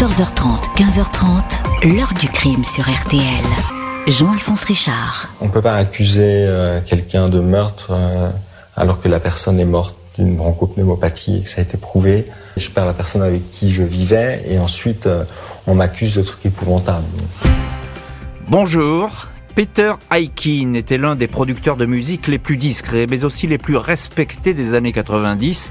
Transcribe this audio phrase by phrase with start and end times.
[0.00, 3.20] 14h30, 15h30, l'heure du crime sur RTL.
[4.06, 5.28] Jean-Alphonse Richard.
[5.42, 8.30] On ne peut pas accuser euh, quelqu'un de meurtre euh,
[8.76, 12.24] alors que la personne est morte d'une bronchopneumopathie et que ça a été prouvé.
[12.56, 15.24] Je perds la personne avec qui je vivais et ensuite euh,
[15.66, 17.04] on m'accuse de trucs épouvantables.
[18.48, 23.58] Bonjour, Peter Aikin était l'un des producteurs de musique les plus discrets, mais aussi les
[23.58, 25.70] plus respectés des années 90.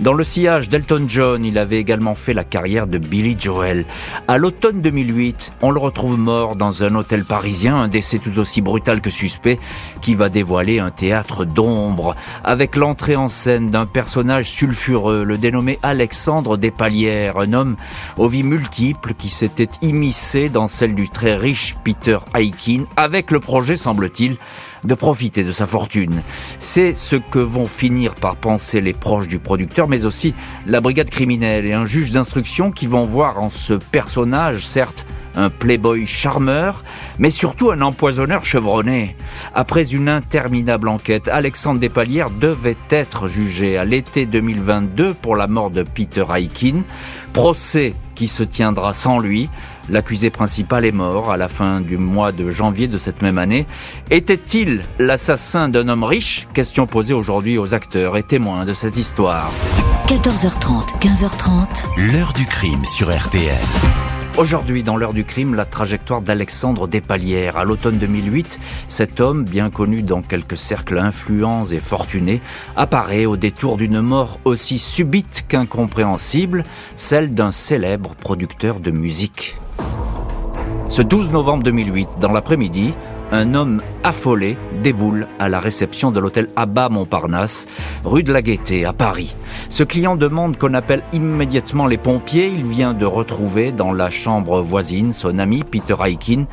[0.00, 3.84] Dans le sillage d'Elton John, il avait également fait la carrière de Billy Joel.
[4.28, 8.62] À l'automne 2008, on le retrouve mort dans un hôtel parisien, un décès tout aussi
[8.62, 9.58] brutal que suspect,
[10.00, 15.78] qui va dévoiler un théâtre d'ombre, avec l'entrée en scène d'un personnage sulfureux, le dénommé
[15.82, 17.76] Alexandre Despalières, un homme
[18.16, 23.40] aux vies multiples qui s'était immiscé dans celle du très riche Peter Aikin, avec le
[23.40, 24.38] projet, semble-t-il,
[24.84, 26.22] de profiter de sa fortune.
[26.58, 30.34] C'est ce que vont finir par penser les proches du producteur, mais aussi
[30.66, 35.06] la brigade criminelle et un juge d'instruction qui vont voir en ce personnage, certes,
[35.36, 36.84] un playboy charmeur,
[37.18, 39.16] mais surtout un empoisonneur chevronné.
[39.54, 45.70] Après une interminable enquête, Alexandre Despalières devait être jugé à l'été 2022 pour la mort
[45.70, 46.82] de Peter Aikin,
[47.32, 49.48] procès qui se tiendra sans lui,
[49.90, 53.66] L'accusé principal est mort à la fin du mois de janvier de cette même année.
[54.10, 56.46] Était-il l'assassin d'un homme riche?
[56.54, 59.50] Question posée aujourd'hui aux acteurs et témoins de cette histoire.
[60.06, 62.12] 14h30, 15h30.
[62.12, 63.58] L'heure du crime sur RTL.
[64.38, 67.58] Aujourd'hui, dans l'heure du crime, la trajectoire d'Alexandre Despalières.
[67.58, 72.40] À l'automne 2008, cet homme, bien connu dans quelques cercles influents et fortunés,
[72.76, 76.62] apparaît au détour d'une mort aussi subite qu'incompréhensible,
[76.94, 79.59] celle d'un célèbre producteur de musique.
[80.90, 82.94] Ce 12 novembre 2008, dans l'après-midi,
[83.30, 87.68] un homme affolé déboule à la réception de l'hôtel Abba Montparnasse,
[88.04, 89.36] rue de la Gaîté, à Paris.
[89.68, 92.48] Ce client demande qu'on appelle immédiatement les pompiers.
[92.48, 96.46] Il vient de retrouver dans la chambre voisine son ami Peter Aikin,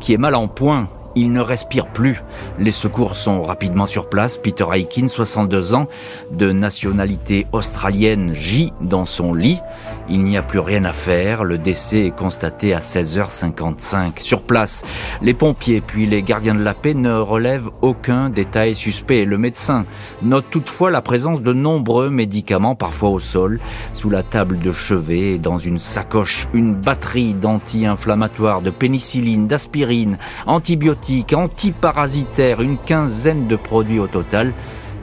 [0.00, 2.22] qui est mal en point il ne respire plus.
[2.58, 4.36] Les secours sont rapidement sur place.
[4.36, 5.86] Peter Aikin, 62 ans,
[6.32, 9.60] de nationalité australienne, gît dans son lit.
[10.08, 11.44] Il n'y a plus rien à faire.
[11.44, 14.20] Le décès est constaté à 16h55.
[14.20, 14.84] Sur place,
[15.22, 19.24] les pompiers puis les gardiens de la paix ne relèvent aucun détail suspect.
[19.24, 19.86] Le médecin
[20.22, 23.60] note toutefois la présence de nombreux médicaments, parfois au sol,
[23.92, 26.48] sous la table de chevet et dans une sacoche.
[26.52, 31.03] Une batterie d'anti-inflammatoires, de pénicilline, d'aspirine, antibiotiques
[31.34, 34.52] antiparasitaire, une quinzaine de produits au total,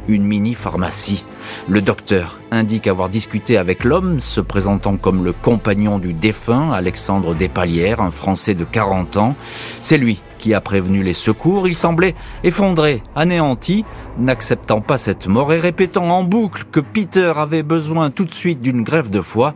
[0.07, 1.23] une mini-pharmacie.
[1.67, 7.35] Le docteur indique avoir discuté avec l'homme se présentant comme le compagnon du défunt, Alexandre
[7.35, 9.35] Despalières, un Français de 40 ans.
[9.81, 11.67] C'est lui qui a prévenu les secours.
[11.67, 13.85] Il semblait effondré, anéanti,
[14.17, 18.61] n'acceptant pas cette mort et répétant en boucle que Peter avait besoin tout de suite
[18.61, 19.53] d'une grève de foie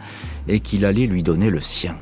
[0.48, 1.96] et qu'il allait lui donner le sien.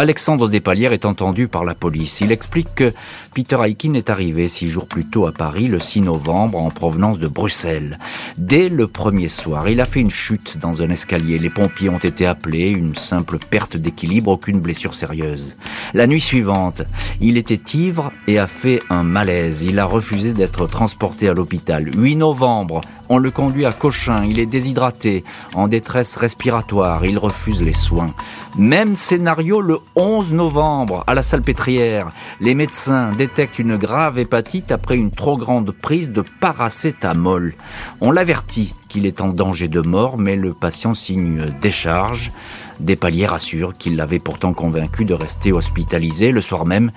[0.00, 2.22] Alexandre Despalières est entendu par la police.
[2.22, 2.94] Il explique que
[3.32, 7.20] Peter Aikin est arrivé six jours plus tôt à Paris, le 6 novembre, en provenance
[7.20, 7.98] de Bruxelles.
[8.36, 11.38] Dès le premier soir, il a fait une chute dans un escalier.
[11.38, 15.56] Les pompiers ont été appelés, une simple perte d'équilibre, aucune blessure sérieuse.
[15.94, 16.82] La nuit suivante,
[17.20, 19.62] il était ivre et a fait un malaise.
[19.62, 21.88] Il a refusé d'être transporté à l'hôpital.
[21.94, 25.24] 8 novembre, on le conduit à Cochin, il est déshydraté,
[25.54, 28.14] en détresse respiratoire, il refuse les soins.
[28.56, 32.12] Même scénario le 11 novembre, à la Salpêtrière.
[32.40, 37.52] Les médecins détectent une grave hépatite après une trop grande prise de paracétamol.
[38.00, 42.32] On l'avertit qu'il est en danger de mort, mais le patient signe décharge.
[42.80, 46.92] Despaliers rassure qu'il l'avait pourtant convaincu de rester hospitalisé le soir même.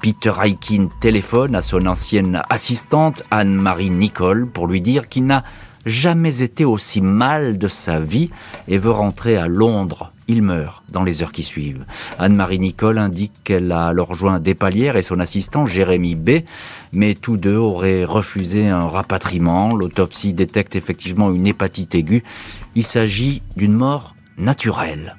[0.00, 5.44] Peter Aikin téléphone à son ancienne assistante Anne-Marie Nicole pour lui dire qu'il n'a
[5.84, 8.30] jamais été aussi mal de sa vie
[8.66, 10.10] et veut rentrer à Londres.
[10.28, 11.84] Il meurt dans les heures qui suivent.
[12.18, 16.30] Anne-Marie Nicole indique qu'elle a alors rejoint Despalières et son assistant Jérémy B,
[16.92, 19.74] mais tous deux auraient refusé un rapatriement.
[19.74, 22.24] L'autopsie détecte effectivement une hépatite aiguë.
[22.74, 25.16] Il s'agit d'une mort naturelle.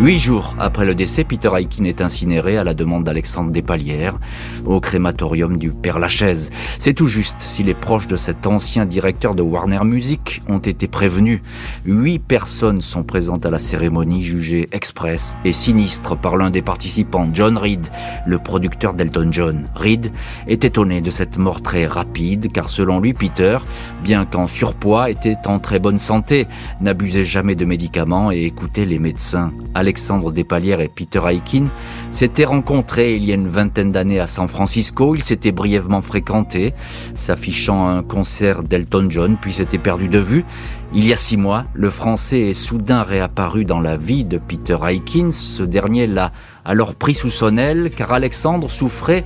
[0.00, 4.16] Huit jours après le décès, Peter Aikin est incinéré à la demande d'Alexandre Despalières
[4.64, 6.50] au crématorium du Père Lachaise.
[6.78, 10.86] C'est tout juste si les proches de cet ancien directeur de Warner Music ont été
[10.86, 11.40] prévenus.
[11.84, 17.28] Huit personnes sont présentes à la cérémonie jugée express et sinistre par l'un des participants,
[17.32, 17.88] John Reed,
[18.24, 19.64] le producteur d'Elton John.
[19.74, 20.12] Reed
[20.46, 23.58] est étonné de cette mort très rapide car selon lui, Peter,
[24.04, 26.46] bien qu'en surpoids, était en très bonne santé,
[26.80, 29.50] n'abusait jamais de médicaments et écoutait les médecins.
[29.88, 31.64] Alexandre Despalières et Peter Aikin
[32.10, 35.14] s'étaient rencontrés il y a une vingtaine d'années à San Francisco.
[35.14, 36.74] Ils s'étaient brièvement fréquentés,
[37.14, 40.44] s'affichant à un concert d'Elton John, puis s'étaient perdus de vue.
[40.92, 44.76] Il y a six mois, le Français est soudain réapparu dans la vie de Peter
[44.86, 45.30] Aikin.
[45.30, 46.32] Ce dernier l'a
[46.66, 49.24] alors pris sous son aile, car Alexandre souffrait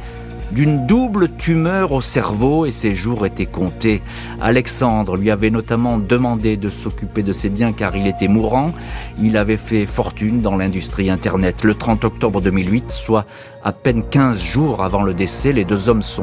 [0.53, 4.03] d'une double tumeur au cerveau et ses jours étaient comptés.
[4.41, 8.73] Alexandre lui avait notamment demandé de s'occuper de ses biens car il était mourant.
[9.21, 11.65] Il avait fait fortune dans l'industrie Internet.
[11.65, 13.27] Le 30 octobre 2008, soit
[13.65, 16.21] à peine 15 jours avant le décès, les deux hommes se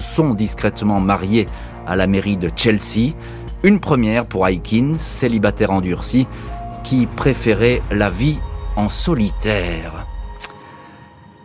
[0.00, 1.46] sont discrètement mariés
[1.86, 3.14] à la mairie de Chelsea.
[3.62, 6.26] Une première pour Aikin, célibataire endurci,
[6.84, 8.38] qui préférait la vie
[8.76, 10.06] en solitaire.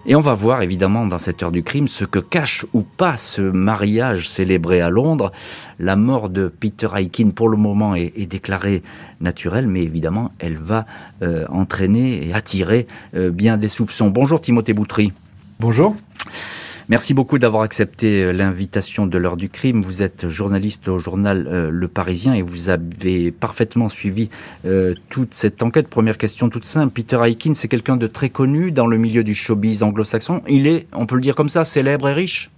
[0.07, 3.17] Et on va voir évidemment dans cette heure du crime ce que cache ou pas
[3.17, 5.31] ce mariage célébré à Londres.
[5.79, 8.83] La mort de Peter Aikin pour le moment est, déclarée
[9.19, 10.85] naturelle, mais évidemment elle va
[11.23, 12.85] euh, entraîner et attirer
[13.15, 14.09] euh, bien des soupçons.
[14.11, 15.11] Bonjour Timothée Boutry.
[15.59, 15.95] Bonjour.
[16.87, 19.81] Merci beaucoup d'avoir accepté euh, l'invitation de l'heure du crime.
[19.81, 24.29] Vous êtes journaliste au journal euh, Le Parisien et vous avez parfaitement suivi
[24.67, 25.87] euh, toute cette enquête.
[25.87, 26.93] Première question toute simple.
[26.93, 30.43] Peter Aikin, c'est quelqu'un de très connu dans le milieu du showbiz anglo-saxon.
[30.47, 32.51] Il est, on peut le dire comme ça, célèbre et riche?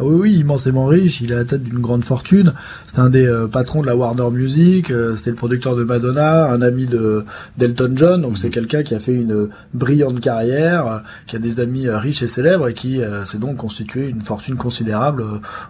[0.00, 1.20] Ah oui, oui, immensément riche.
[1.20, 2.54] Il est à la tête d'une grande fortune.
[2.86, 4.90] C'est un des euh, patrons de la Warner Music.
[4.90, 7.26] Euh, c'était le producteur de Madonna, un ami de
[7.58, 8.22] d'Elton John.
[8.22, 8.54] Donc c'est mhm.
[8.54, 12.68] quelqu'un qui a fait une brillante carrière, euh, qui a des amis riches et célèbres
[12.68, 15.24] et qui s'est donc constitué une fortune considérable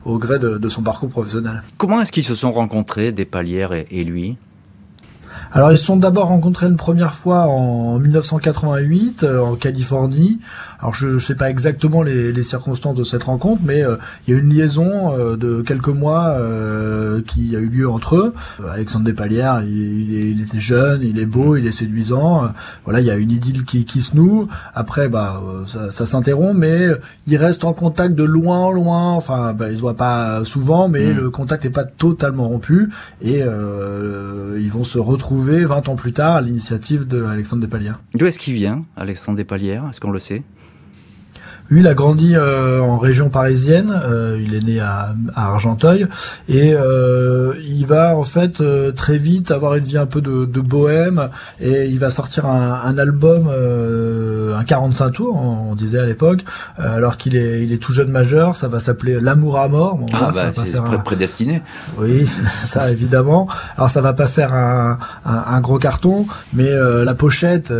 [0.05, 1.63] au gré de, son parcours professionnel.
[1.77, 4.37] Comment est-ce qu'ils se sont rencontrés, Despalières et, et lui?
[5.53, 10.39] Alors ils se sont d'abord rencontrés une première fois en 1988 euh, en Californie.
[10.79, 13.97] Alors je ne sais pas exactement les, les, circonstances de cette rencontre, mais euh,
[14.27, 16.37] il y a une liaison euh, de quelques mois
[17.27, 18.35] qui a eu lieu entre eux.
[18.73, 22.51] Alexandre Despalières, il, il, était jeune, il est beau, il est séduisant.
[22.85, 24.49] voilà, il y a une idylle qui, qui se noue.
[24.75, 26.89] Après, bah ça, ça s'interrompt, mais
[27.27, 29.13] ils restent en contact de loin en loin.
[29.13, 31.17] Enfin, bah, ils se voient pas souvent, mais mm.
[31.17, 32.91] le contact n'est pas totalement rompu
[33.23, 38.01] et ils vont se retrouver 20 ans plus tard à l'initiative de Alexandre Despalières.
[38.15, 39.85] D'où est-ce qu'il vient, Alexandre Despalières?
[39.91, 40.43] Est-ce qu'on le sait?
[41.71, 43.97] Lui, il a grandi euh, en région parisienne.
[44.05, 46.07] Euh, il est né à, Argenteuil
[46.49, 48.61] et euh, il va en fait
[48.97, 51.29] très vite avoir une vie un peu de, bohème
[51.61, 53.49] et il va sortir un, album,
[54.55, 56.45] un 45 tours, on, disait à l'époque,
[56.77, 58.57] alors qu'il est, il est tout jeune majeur.
[58.57, 59.97] Ça va s'appeler L'amour à mort.
[59.97, 61.63] Bon, ah bah, c'est prédestiné.
[61.99, 63.49] Oui, ça évidemment.
[63.77, 66.71] Alors ça va pas faire un, un gros carton, mais
[67.05, 67.73] la pochette,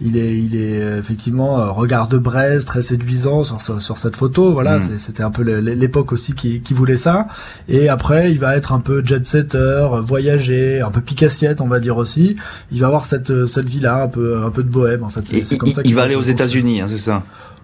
[0.00, 4.52] il est, il est effectivement regard de braise, très séduisant sur, cette photo.
[4.52, 4.98] Voilà, hmm.
[4.98, 7.26] c'était un peu l'époque aussi qui, voulait ça.
[7.68, 11.80] Et après, il va être un peu jet setter, voyager, un peu picassiette, on va
[11.80, 12.36] dire aussi.
[12.70, 15.44] Il va avoir cette cette vie là, un peu un peu de bohème en fait.
[15.44, 17.22] C'est comme ça il va aller aux États-Unis, hein, c'est ça.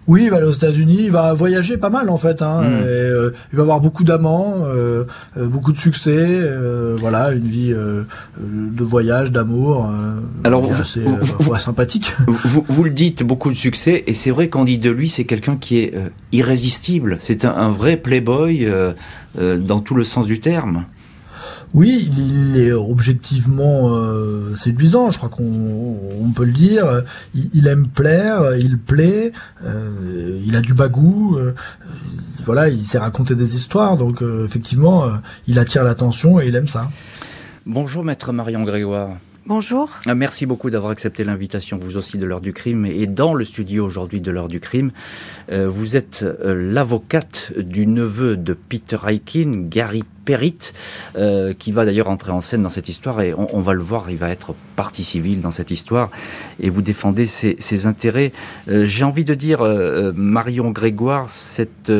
[0.09, 2.43] Oui, il va aller aux États-Unis, il va voyager pas mal en fait.
[2.43, 2.83] Hein, hmm.
[2.85, 5.05] euh, il va avoir beaucoup d'amants, euh,
[5.37, 6.41] euh, beaucoup de succès,
[6.99, 9.91] voilà, une vie de voyage, d'amour.
[10.45, 12.15] Alors assez vous, sympathique.
[12.27, 15.25] Vous, vous, le dites, beaucoup de succès, et c'est vrai qu'on dit de lui, c'est
[15.25, 15.95] quelqu'un qui est
[16.33, 17.19] irrésistible.
[17.21, 18.67] C'est un, un, vrai playboy
[19.39, 20.85] dans tout le sens du terme.
[21.75, 27.03] Oui, il est objectivement euh, séduisant, je crois qu'on peut le dire.
[27.35, 29.33] Il, aime plaire, il plaît,
[29.65, 31.37] euh, il a du bagou.
[31.37, 31.55] Euh,
[32.45, 35.09] voilà, il sait raconter des histoires, donc effectivement,
[35.47, 36.91] il attire l'attention et il aime ça.
[37.67, 39.11] Bonjour, maître Marion Grégoire.
[39.45, 39.91] Bonjour.
[40.07, 42.87] Ah, merci beaucoup d'avoir accepté l'invitation, vous aussi, de l'heure du crime.
[42.87, 44.93] Et dans le studio aujourd'hui de l'heure du crime,
[45.51, 50.73] euh, vous êtes euh, l'avocate du neveu de Peter Aikin, Gary Perrit,
[51.17, 53.21] euh, qui va d'ailleurs entrer en scène dans cette histoire.
[53.21, 56.11] Et on, va le voir, il va être partie civile dans cette histoire.
[56.61, 58.33] Et vous défendez ses, intérêts.
[58.69, 59.63] J'ai envie de dire,
[60.15, 61.93] Marion Grégoire, cette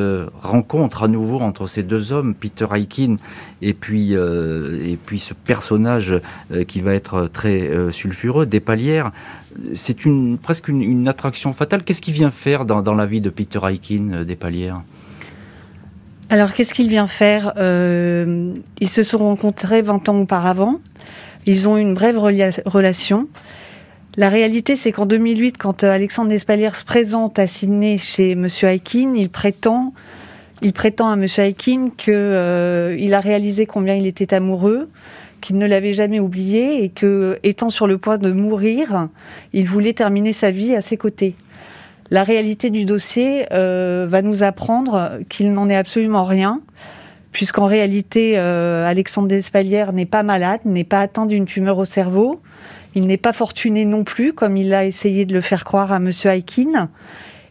[0.43, 3.17] rencontre à nouveau entre ces deux hommes, Peter Aikin
[3.63, 6.21] et puis, et puis ce personnage
[6.69, 9.13] qui va être très euh, sulfureux, des palières.
[9.75, 11.83] C'est une, presque une, attraction fatale.
[11.85, 14.83] Qu'est-ce qu'il vient faire dans, la vie de Peter Aikin, euh, des palières
[16.33, 20.81] alors, qu'est-ce qu'il vient faire euh, Ils se sont rencontrés 20 ans auparavant.
[21.45, 23.29] Ils ont une brève relation.
[24.17, 28.49] La réalité, c'est qu'en 2008, quand Alexandre Despalières se présente à Sydney chez M.
[28.63, 29.93] Aikin, il prétend,
[30.63, 31.27] il prétend à M.
[31.37, 34.89] Aikin qu'il a réalisé combien il était amoureux,
[35.43, 39.09] qu'il ne l'avait jamais oublié et que, étant sur le point de mourir,
[39.53, 41.35] il voulait terminer sa vie à ses côtés.
[42.11, 46.61] La réalité du dossier euh, va nous apprendre qu'il n'en est absolument rien,
[47.33, 52.41] puisqu'en réalité, euh, Alexandre Despalières n'est pas malade, n'est pas atteint d'une tumeur au cerveau.
[52.95, 55.99] Il n'est pas fortuné non plus, comme il a essayé de le faire croire à
[55.99, 56.91] Monsieur Aikin.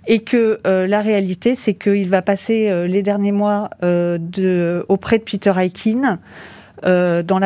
[0.07, 5.53] Et que euh, la réalité, c'est qu'il va passer les derniers mois auprès de Peter
[5.57, 6.19] Aikin
[6.83, 7.39] dans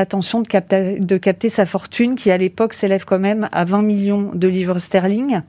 [0.50, 4.48] capter, de capter sa fortune, qui à l'époque s'élève quand même à 20 millions de
[4.48, 5.42] livres sterling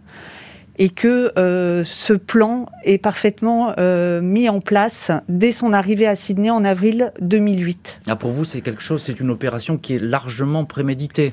[0.78, 6.16] et que euh, ce plan est parfaitement euh, mis en place dès son arrivée à
[6.16, 8.00] Sydney en avril 2008.
[8.06, 11.33] Ah, pour vous, c'est quelque chose, c'est une opération qui est largement préméditée.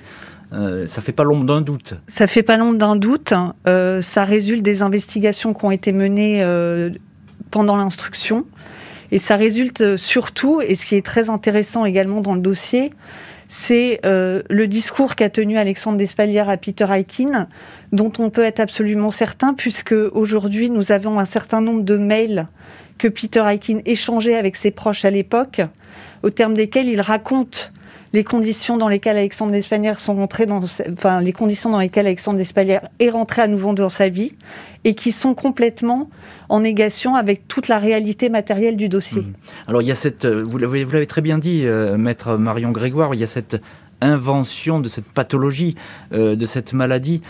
[0.53, 1.95] Euh, ça fait pas l'ombre d'un doute.
[2.07, 3.33] Ça fait pas l'ombre d'un doute.
[3.67, 6.45] Euh, ça résulte des investigations qui ont été menées
[7.51, 8.45] pendant l'instruction.
[9.11, 12.91] Et ça résulte surtout, et ce qui est très intéressant également dans le dossier,
[13.55, 17.47] c'est euh, le discours qu'a tenu Alexandre Despalières à Peter Aikin,
[17.91, 22.47] dont on peut être absolument certain, puisque aujourd'hui nous avons un certain nombre de mails
[22.97, 25.61] que Peter Aikin échangeait avec ses proches à l'époque,
[26.23, 27.71] au terme desquels il raconte
[28.13, 32.39] les conditions dans lesquelles Alexandre Despalières sont rentrés dans, enfin, les conditions dans lesquelles Alexandre
[32.99, 34.35] est rentré à nouveau dans sa vie
[34.83, 36.09] et qui sont complètement
[36.49, 39.21] en négation avec toute la réalité matérielle du dossier.
[39.21, 39.33] Mmh.
[39.67, 43.15] Alors il y a cette, euh, vous l'avez très bien dit, euh, maître Marion Grégoire,
[43.15, 43.59] il y a cette
[44.01, 45.75] invention de cette pathologie,
[46.11, 47.21] euh, de cette maladie.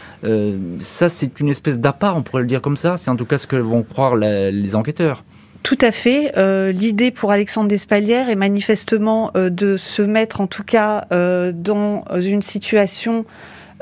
[0.80, 2.98] Ça, c'est une espèce d'appart, on pourrait le dire comme ça.
[2.98, 5.24] C'est en tout cas ce que vont croire les enquêteurs.
[5.64, 6.34] Tout à fait.
[6.38, 11.54] Euh, L'idée pour Alexandre Despalières est manifestement euh, de se mettre en tout cas euh,
[11.54, 13.26] dans une situation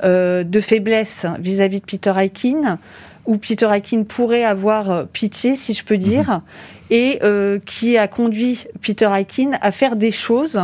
[0.03, 2.79] de faiblesse vis-à-vis -vis de Peter Aikin,
[3.27, 6.41] où Peter Aikin pourrait avoir pitié, si je peux dire, mmh.
[6.89, 7.19] et
[7.67, 10.59] qui a conduit Peter Aikin à faire des choses.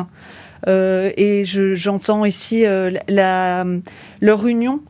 [0.65, 2.65] et j'entends je, ici
[3.07, 3.63] la,
[4.21, 4.81] leur union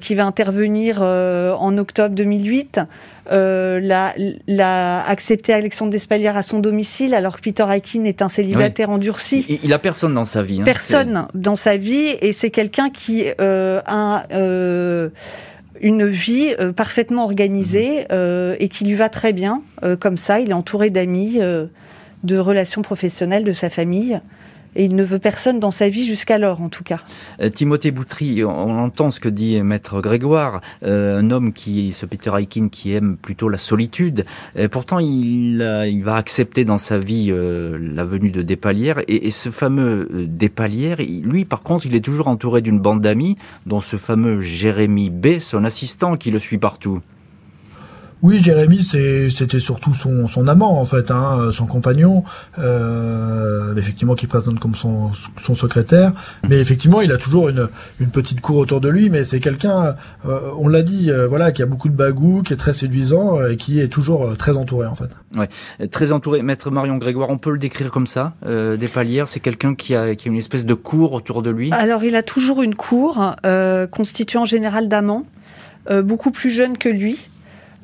[0.00, 2.80] qui va intervenir en octobre 2008
[3.32, 4.14] euh, l'a,
[4.46, 8.94] l'a accepté Alexandre Despalières à son domicile, alors que Peter Aikin est un célibataire oui.
[8.94, 9.44] endurci.
[9.48, 10.60] Il, il a personne dans sa vie.
[10.60, 11.40] Hein, personne c'est...
[11.40, 15.08] dans sa vie, et c'est quelqu'un qui euh, a euh,
[15.80, 18.54] une vie euh, parfaitement organisée mmh.
[18.60, 19.62] et qui lui va très bien.
[19.82, 21.66] Euh, comme ça, il est entouré d'amis, euh,
[22.22, 24.20] de relations professionnelles, de sa famille
[24.76, 27.00] et il ne veut personne dans sa vie jusqu'alors en tout cas.
[27.40, 32.06] Euh, Timothée Boutry, on entend ce que dit maître Grégoire, euh, un homme qui, ce
[32.06, 34.24] Peter Aikin, qui aime plutôt la solitude.
[34.56, 35.62] Et pourtant, il,
[36.02, 40.26] va accepter dans sa vie euh, la venue de Despalières et, et ce fameux euh,
[40.28, 45.10] Despalières, lui par contre, il est toujours entouré d'une bande d'amis, dont ce fameux Jérémy
[45.10, 47.00] B, son assistant, qui le suit partout.
[48.22, 52.24] Oui, Jérémy, c'était surtout son, son, amant, en fait, hein, son compagnon,
[52.58, 56.12] euh, effectivement, qui présente comme son, son, secrétaire.
[56.48, 57.68] Mais effectivement, il a toujours une,
[58.00, 59.96] une petite cour autour de lui, mais c'est quelqu'un,
[60.26, 63.38] euh, on l'a dit, euh, voilà, qui a beaucoup de bagou, qui est très séduisant
[63.38, 65.10] euh, et qui est toujours euh, très entouré, en fait.
[65.36, 65.48] Ouais,
[65.88, 66.40] très entouré.
[66.40, 69.94] Maître Marion Grégoire, on peut le décrire comme ça, euh, des palières, c'est quelqu'un qui
[69.94, 71.70] a, qui a une espèce de cour autour de lui?
[71.72, 73.34] Alors, il a toujours une cour,
[73.90, 75.26] constituée en général d'amants,
[76.02, 77.28] beaucoup plus jeunes que lui.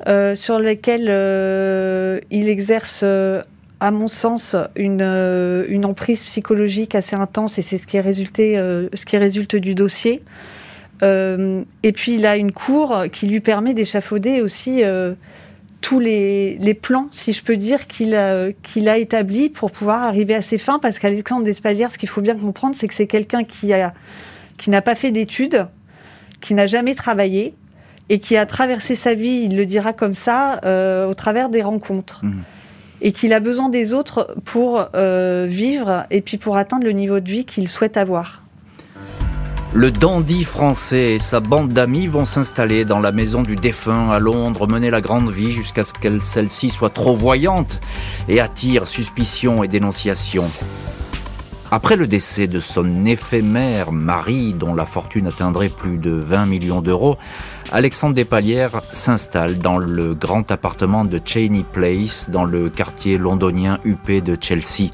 [0.07, 3.41] Euh, sur lesquels euh, il exerce, euh,
[3.79, 5.01] à mon sens, une,
[5.85, 10.21] emprise psychologique assez intense, et c'est ce qui ce qui résulte du dossier.
[11.01, 14.83] et puis il a une cour qui lui permet d'échafauder aussi
[15.81, 20.33] tous les, plans, si je peux dire, qu'il a, qu'il a établis pour pouvoir arriver
[20.33, 20.79] à ses fins.
[20.79, 23.67] Parce qu'Alexandre Despalières, ce qu'il faut bien comprendre, c'est que c'est quelqu'un qui
[24.69, 25.67] n'a pas fait d'études,
[26.39, 27.53] qui n'a jamais travaillé,
[28.09, 31.61] et qui a traversé sa vie, il le dira comme ça, euh, au travers des
[31.61, 32.21] rencontres.
[32.23, 32.41] Mmh.
[33.01, 37.19] Et qu'il a besoin des autres pour euh, vivre et puis pour atteindre le niveau
[37.19, 38.43] de vie qu'il souhaite avoir.
[39.75, 44.19] Le dandy français et sa bande d'amis vont s'installer dans la maison du défunt à
[44.19, 47.81] Londres, mener la grande vie jusqu'à ce que celle-ci soit trop voyante
[48.29, 50.43] et attire suspicion et dénonciation.
[51.71, 56.83] Après le décès de son éphémère mari, dont la fortune atteindrait plus de 20 millions
[56.83, 57.17] d'euros,
[57.75, 64.21] Alexandre Despalières s'installe dans le grand appartement de Cheney Place, dans le quartier londonien huppé
[64.21, 64.91] de Chelsea.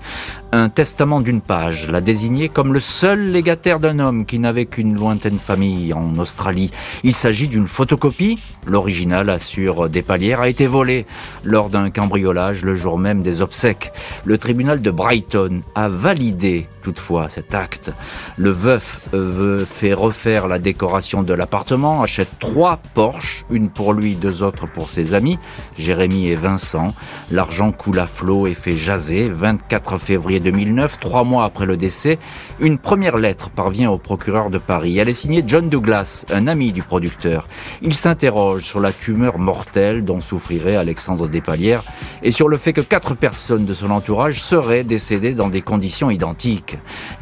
[0.51, 4.95] Un testament d'une page l'a désigné comme le seul légataire d'un homme qui n'avait qu'une
[4.95, 6.71] lointaine famille en Australie.
[7.03, 8.39] Il s'agit d'une photocopie.
[8.65, 11.05] L'original, assure Despalières, a été volé
[11.43, 13.91] lors d'un cambriolage le jour même des obsèques.
[14.25, 17.91] Le tribunal de Brighton a validé toutefois cet acte.
[18.37, 24.15] Le veuf veut fait refaire la décoration de l'appartement, achète trois Porsche, une pour lui,
[24.15, 25.37] deux autres pour ses amis,
[25.77, 26.87] Jérémy et Vincent.
[27.29, 29.29] L'argent coule à flot et fait jaser.
[29.29, 32.19] 24 février 2009, trois mois après le décès,
[32.59, 34.99] une première lettre parvient au procureur de Paris.
[34.99, 37.47] Elle est signée John Douglas, un ami du producteur.
[37.81, 41.83] Il s'interroge sur la tumeur mortelle dont souffrirait Alexandre Despalières
[42.21, 46.11] et sur le fait que quatre personnes de son entourage seraient décédées dans des conditions
[46.11, 46.59] identiques.
[46.59, 46.77] tragique.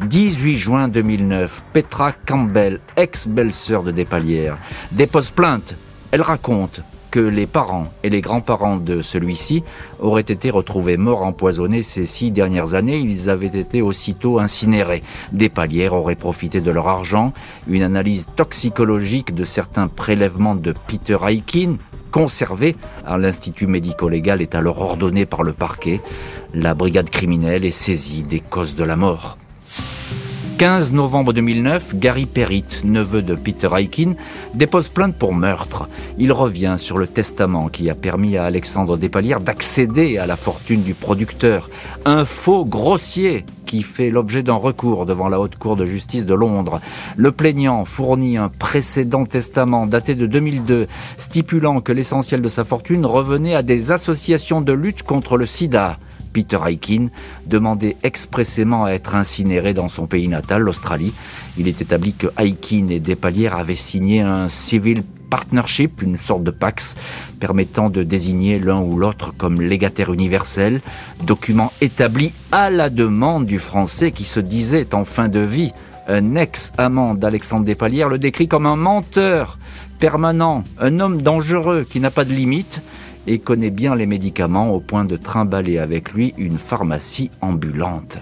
[0.05, 4.57] 18 juin 2009, Petra Campbell, ex-belle-sœur de Despalières,
[4.91, 5.75] dépose plainte.
[6.11, 9.63] Elle raconte que les parents et les grands-parents de celui-ci
[9.99, 12.97] auraient été retrouvés morts empoisonnés ces six dernières années.
[12.97, 15.03] Ils avaient été aussitôt incinérés.
[15.31, 17.33] Des palières auraient profité de leur argent.
[17.67, 21.77] Une analyse toxicologique de certains prélèvements de Peter Aikin,
[22.11, 26.01] conservés à l'Institut médico-légal, est alors ordonnée par le parquet.
[26.53, 29.37] La brigade criminelle est saisie des causes de la mort.
[30.57, 34.15] 15 novembre 2009, Gary Perrit, neveu de Peter Aikin,
[34.55, 35.87] dépose plainte pour meurtre.
[36.17, 40.81] Il revient sur le testament qui a permis à Alexandre Despalières d'accéder à la fortune
[40.81, 41.69] du producteur.
[42.05, 46.33] Un faux grossier qui fait l'objet d'un recours devant la Haute Cour de justice de
[46.33, 46.81] Londres.
[47.17, 50.87] Le plaignant fournit un précédent testament daté de 2002
[51.19, 55.99] stipulant que l'essentiel de sa fortune revenait à des associations de lutte contre le sida.
[56.37, 57.07] Peter Aikin
[57.47, 61.11] demandait expressément à être incinéré dans son pays natal, l'Australie.
[61.57, 65.01] Il est établi que Aikin et Despalières avaient signé un civil
[65.31, 66.95] partnership, une sorte de pax,
[67.39, 70.81] permettant de désigner l'un ou l'autre comme légataire universel,
[71.23, 75.71] document établi à la demande du Français qui se disait en fin de vie.
[76.07, 79.57] Un ex-amant d'Alexandre Despalières le décrit comme un menteur
[79.97, 82.83] permanent, un homme dangereux qui n'a pas de limite
[83.27, 88.17] et connaît bien les médicaments au point de trimballer avec lui une pharmacie ambulante.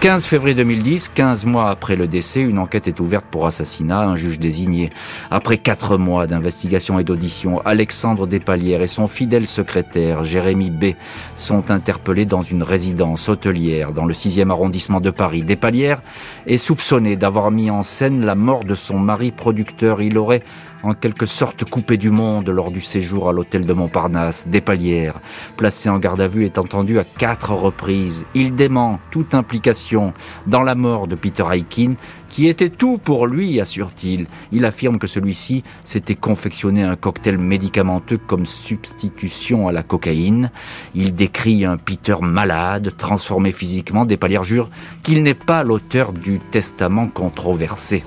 [0.00, 4.14] 15 février 2010, 15 mois après le décès, une enquête est ouverte pour assassinat, un
[4.14, 4.90] juge désigné.
[5.28, 10.94] Après quatre mois d'investigation et d'audition, Alexandre Despalières et son fidèle secrétaire, Jérémy B,
[11.34, 15.42] sont interpellés dans une résidence hôtelière dans le 6e arrondissement de Paris.
[15.42, 16.00] Despalières
[16.46, 20.00] est soupçonné d'avoir mis en scène la mort de son mari producteur.
[20.00, 20.44] Il aurait
[20.82, 25.20] en quelque sorte coupé du monde lors du séjour à l'hôtel de Montparnasse, Despalières,
[25.56, 28.24] placé en garde à vue, est entendu à quatre reprises.
[28.34, 30.12] Il dément toute implication
[30.46, 31.94] dans la mort de Peter Aikin,
[32.28, 34.26] qui était tout pour lui, assure-t-il.
[34.52, 40.50] Il affirme que celui-ci s'était confectionné un cocktail médicamenteux comme substitution à la cocaïne.
[40.94, 44.04] Il décrit un Peter malade, transformé physiquement.
[44.04, 44.70] Despalières jure
[45.02, 48.04] qu'il n'est pas l'auteur du testament controversé.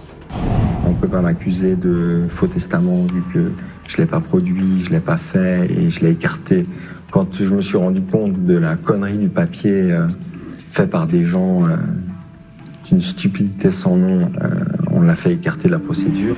[0.86, 3.52] On peut pas m'accuser de faux testament vu que
[3.88, 6.64] je l'ai pas produit, je l'ai pas fait et je l'ai écarté.
[7.10, 10.08] Quand je me suis rendu compte de la connerie du papier euh,
[10.68, 11.76] fait par des gens euh,
[12.88, 14.50] d'une stupidité sans nom, euh,
[14.92, 16.36] on l'a fait écarter de la procédure.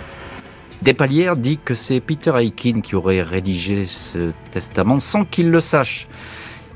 [0.82, 6.08] Despalières dit que c'est Peter Aikin qui aurait rédigé ce testament sans qu'il le sache.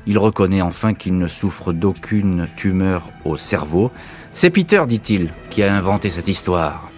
[0.06, 3.92] Il reconnaît enfin qu'il ne souffre d'aucune tumeur au cerveau.
[4.32, 6.90] C'est Peter, dit-il, qui a inventé cette histoire.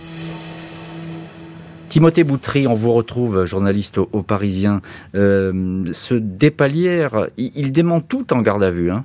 [1.90, 4.82] Timothée Boutry, on vous retrouve, journaliste au, Parisien.
[5.16, 8.92] Euh, ce Despalières, il, il, dément tout en garde à vue.
[8.92, 9.04] Hein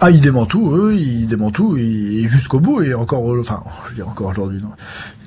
[0.00, 3.90] ah, il dément tout, oui, il dément tout, et jusqu'au bout, et encore, enfin, je
[3.90, 4.70] veux dire encore aujourd'hui, non.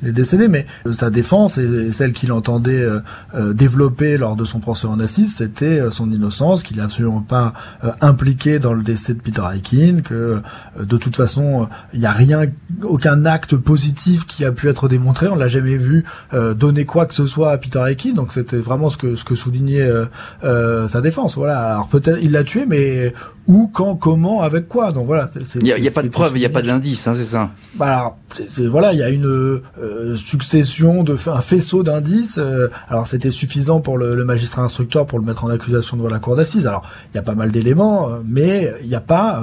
[0.03, 2.99] Il est décédé, mais sa défense et celle qu'il entendait euh,
[3.33, 7.21] euh, développer lors de son procès en assise, c'était euh, son innocence, qu'il n'est absolument
[7.21, 7.53] pas
[7.83, 12.05] euh, impliqué dans le décès de Peter Aikin, que euh, de toute façon, il n'y
[12.05, 12.41] a rien,
[12.83, 16.03] aucun acte positif qui a pu être démontré, on l'a jamais vu
[16.55, 19.35] donner quoi que ce soit à Peter Aikin, donc c'était vraiment ce que ce que
[19.35, 19.89] soulignait
[20.43, 21.37] sa défense.
[21.37, 23.13] Voilà, alors peut-être il l'a tué, mais
[23.47, 25.25] où, quand, comment, avec quoi Donc voilà.
[25.55, 27.23] Il n'y a, y a pas de preuve, il n'y a pas d'indice, hein, c'est
[27.23, 27.51] ça.
[27.75, 32.37] Bah alors, c'est voilà, il y a une euh, succession de un faisceau d'indices.
[32.37, 36.09] Euh, alors c'était suffisant pour le, le, magistrat instructeur pour le mettre en accusation devant
[36.09, 36.67] la cour d'assises.
[36.67, 39.41] Alors il y a pas mal d'éléments, euh, mais il n'y a pas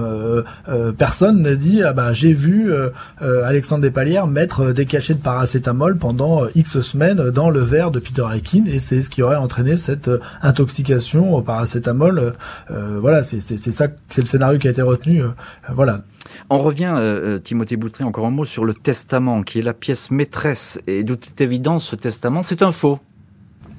[0.99, 2.73] personne n'a dit ah bah j'ai vu
[3.21, 8.25] Alexandre Despalières mettre des cachets de paracétamol pendant X semaines dans le verre de Peter
[8.33, 10.11] Aikin et c'est ce qui aurait entraîné cette
[10.43, 12.35] intoxication au paracétamol.
[12.69, 15.04] voilà, c'est ça c'est le scénario qui a été retenu.
[15.07, 15.35] Euh,
[15.71, 16.03] voilà.
[16.51, 20.11] On revient, euh, Timothée Boutré, encore un mot sur le testament, qui est la pièce
[20.11, 20.81] maîtresse.
[20.87, 22.99] Et de toute évidence, ce testament, c'est un faux.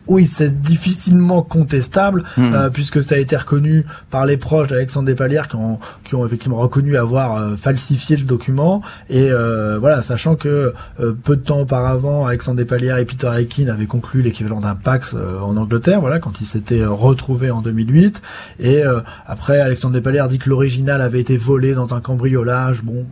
[0.08, 2.42] Oui, c'est difficilement contestable mmh.
[2.42, 6.26] euh, puisque ça a été reconnu par les proches d'Alexandre Despalières qui ont, qui ont
[6.26, 11.42] effectivement reconnu avoir euh, falsifié le document et euh, voilà, sachant que euh, peu de
[11.42, 16.20] temps auparavant, Alexandre Despalières et Peter Aikin avaient conclu l'équivalent d'un Pax en Angleterre, voilà,
[16.20, 18.22] quand ils s'étaient retrouvés en 2008
[18.60, 18.84] et
[19.26, 22.84] après Alexandre Despalières dit que l'original avait été volé dans un cambriolage.
[22.84, 23.06] Bon,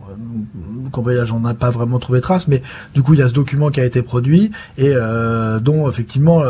[0.92, 2.62] cambriolage, on n'a pas vraiment trouvé trace, mais
[2.94, 4.94] du coup il y a ce document qui a été produit et
[5.60, 6.42] dont effectivement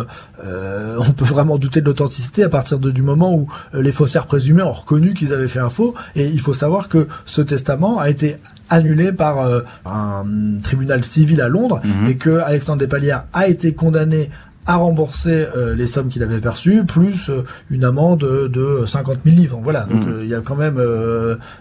[0.43, 3.93] euh, on peut vraiment douter de l'authenticité à partir de, du moment où euh, les
[3.93, 5.95] faussaires présumés ont reconnu qu'ils avaient fait un faux.
[6.17, 8.37] Et il faut savoir que ce testament a été
[8.71, 10.25] annulé par euh, un
[10.63, 12.07] tribunal civil à Londres mmh.
[12.07, 14.31] et que Alexandre Despalières a été condamné
[14.67, 17.31] à rembourser les sommes qu'il avait perçues, plus
[17.69, 19.61] une amende de 50 000 livres.
[19.63, 20.21] Voilà, donc mm.
[20.23, 20.81] il y a quand même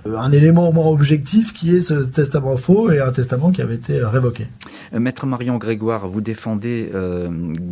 [0.05, 3.75] un élément au moins objectif qui est ce testament faux et un testament qui avait
[3.75, 4.47] été révoqué.
[4.93, 6.93] Maître Marion Grégoire, vous défendez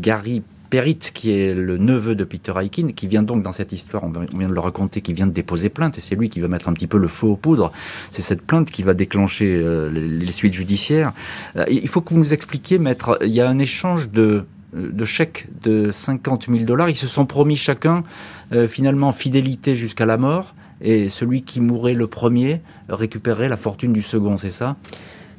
[0.02, 4.04] Gary Perrit, qui est le neveu de Peter Aikin, qui vient donc dans cette histoire,
[4.06, 6.48] on vient de le raconter, qui vient de déposer plainte, et c'est lui qui va
[6.48, 7.74] mettre un petit peu le feu aux poudres.
[8.12, 11.12] C'est cette plainte qui va déclencher euh, les, suites judiciaires.
[11.58, 15.06] Euh, il faut que vous nous expliquiez, maître, il y a un échange de, de
[15.06, 16.90] chèques de 50 000 dollars.
[16.90, 18.06] Ils se sont promis chacun,
[18.54, 23.92] euh, finalement, fidélité jusqu'à la mort, et celui qui mourrait le premier récupérerait la fortune
[23.92, 24.78] du second, c'est ça?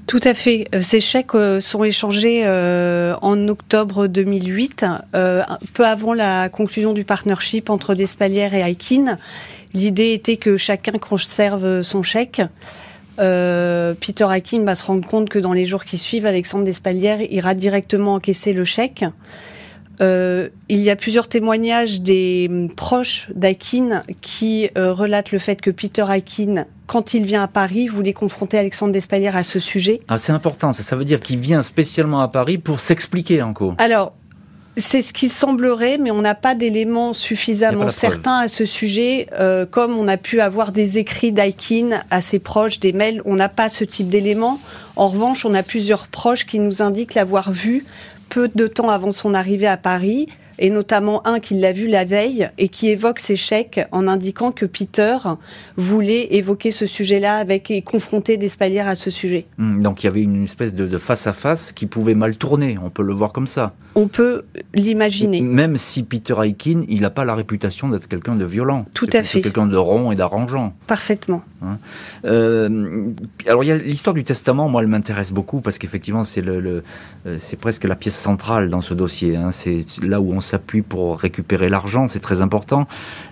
[0.07, 0.67] Tout à fait.
[0.75, 4.85] Euh, ces chèques euh, sont échangés euh, en octobre 2008,
[5.73, 9.19] peu avant la conclusion du partnership entre Despalières et Aikin.
[9.75, 12.43] L'idée était que chacun conserve son chèque.
[13.17, 17.55] Peter Aikin va se rendre compte que dans les jours qui suivent, Alexandre Despalières ira
[17.55, 19.05] directement encaisser le chèque.
[20.01, 26.67] Il y a plusieurs témoignages des proches d'Aikin qui relatent le fait que Peter Aikin
[26.93, 30.01] quand il vient à Paris, voulait confronter Alexandre Despalières à ce sujet.
[30.09, 33.77] Ah, c'est important, ça, ça veut dire qu'il vient spécialement à Paris pour s'expliquer encore.
[33.79, 34.13] Alors,
[34.77, 39.65] c'est ce qui semblerait, mais on n'a pas d'éléments suffisamment certains à ce sujet, euh,
[39.65, 43.49] comme on a pu avoir des écrits d'Aikin à ses proches, des mails, on n'a
[43.49, 44.61] pas ce type d'éléments.
[44.97, 47.87] En revanche, on a plusieurs proches qui nous indiquent l'avoir vu
[48.33, 50.27] peu de temps avant son arrivée à Paris,
[50.63, 54.53] et notamment un qui l'a vu la veille et qui évoque ses chèques en indiquant
[54.53, 55.19] que Peter
[55.77, 59.47] voulait évoquer ce sujet-là avec et confronter Despalières à ce sujet.
[59.59, 62.77] Hmm, donc il y avait une espèce de, face à face qui pouvait mal tourner,
[62.83, 63.75] on peut le voir comme ça.
[63.97, 65.41] On peut l'imaginer.
[65.41, 68.87] Même si Peter Aikin, il n'a pas la réputation d'être quelqu'un de violent.
[68.95, 69.43] Tout à fait.
[69.43, 70.75] Quelqu'un de rond et d'arrangeant.
[70.87, 71.43] Parfaitement.
[71.63, 71.79] Hein.
[72.25, 73.11] Euh,
[73.47, 76.83] alors il y a l'histoire du testament, moi elle m'intéresse beaucoup parce qu'effectivement c'est le,
[77.27, 79.37] euh, c'est presque la pièce centrale dans ce dossier.
[79.37, 79.51] Hein.
[79.51, 82.87] C'est là où on s'appuie pour récupérer l'argent, c'est très important.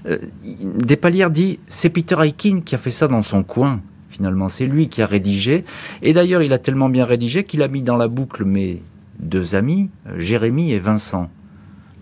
[0.06, 3.80] Euh, Despalières dit c'est Peter Aikin qui a fait ça dans son coin.
[4.08, 5.64] Finalement, c'est lui qui a rédigé.
[6.02, 8.82] Et d'ailleurs, il a tellement bien rédigé qu'il a mis dans la boucle mes
[9.20, 11.28] deux amis, Jérémy et Vincent.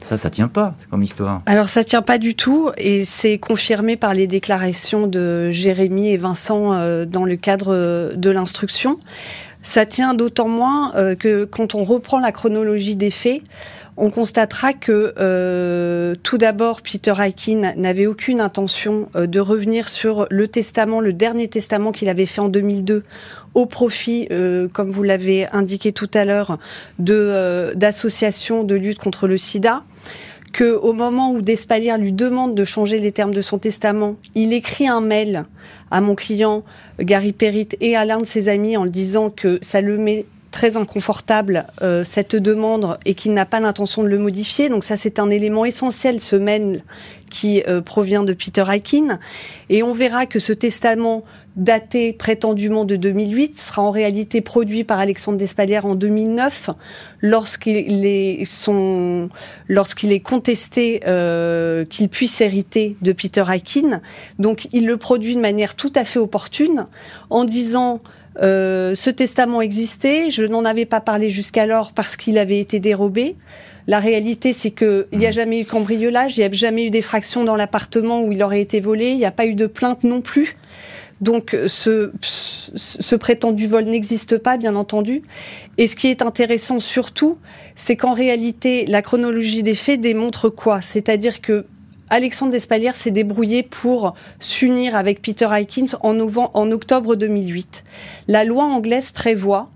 [0.01, 1.43] Ça, ça tient pas comme histoire.
[1.47, 6.17] Alors ça tient pas du tout et c'est confirmé par les déclarations de Jérémy et
[6.17, 8.97] Vincent euh, dans le cadre euh, de l'instruction.
[9.61, 13.43] Ça tient d'autant moins euh, que quand on reprend la chronologie des faits,
[13.99, 21.01] on constatera que tout d'abord Peter Aikin n'avait aucune intention de revenir sur le testament,
[21.01, 23.05] le dernier testament qu'il avait fait en 2002
[23.55, 26.59] au profit, euh, comme vous l'avez indiqué tout à l'heure,
[27.09, 29.85] euh, d'associations de lutte contre le sida
[30.53, 34.55] que au moment où Despalières lui demande de changer les termes de son testament, il
[34.55, 35.45] écrit un mail
[35.91, 36.63] à mon client
[37.01, 40.77] Gary Perrit et à l'un de ses amis en disant que ça le met très
[40.77, 44.69] inconfortable euh, cette demande et qu'il n'a pas l'intention de le modifier.
[44.69, 46.83] Donc ça, c'est un élément essentiel, ce mail
[47.31, 49.19] qui provient de Peter Aikin.
[49.69, 51.25] Et on verra que ce testament
[51.59, 56.71] daté prétendument de 2008, sera en réalité produit par Alexandre Despalières en 2009,
[57.21, 58.45] lorsqu'il est,
[59.69, 64.01] lorsqu'il est contesté euh, qu'il puisse hériter de Peter Aikin.
[64.39, 66.87] Donc il le produit de manière tout à fait opportune,
[67.29, 68.01] en disant
[68.41, 73.37] euh, ce testament existait, je n'en avais pas parlé jusqu'alors parce qu'il avait été dérobé.
[73.87, 76.91] La réalité, c'est qu'il n'y a jamais eu de cambriolage, il n'y a jamais eu
[76.91, 80.05] d'effraction dans l'appartement où il aurait été volé, il n'y a pas eu de plainte
[80.05, 80.57] non plus.
[81.21, 85.23] Donc ce, ce prétendu vol n'existe pas, bien entendu.
[85.77, 87.39] Et ce qui est intéressant surtout,
[87.75, 90.81] c'est qu'en réalité, la chronologie des faits démontre quoi?
[90.81, 91.67] C'est-à-dire que
[92.11, 95.47] Alexandre Despalières s'est débrouillé pour s'unir avec Peter
[96.03, 96.19] en,
[96.55, 97.85] en octobre 2008.
[98.29, 99.71] La loi anglaise prévoit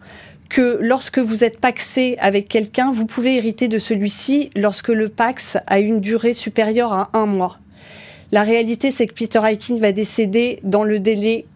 [0.48, 5.56] que lorsque vous êtes paxé avec quelqu'un, vous pouvez hériter de celui-ci lorsque le pax
[5.66, 7.58] a une durée supérieure à un mois.
[8.32, 11.46] La réalité, c'est que Peter Aikin va décéder dans le délai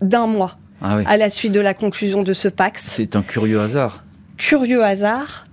[0.00, 2.82] d'un mois ah à la suite de la conclusion de ce Pax.
[2.96, 4.04] C'est un curieux hasard.
[4.36, 5.44] Curieux hasard.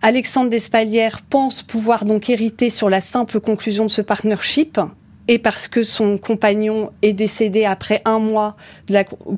[0.00, 4.78] Alexandre Despalières pense pouvoir donc hériter sur la simple conclusion de ce partnership
[5.26, 8.56] et parce que son compagnon est décédé après un mois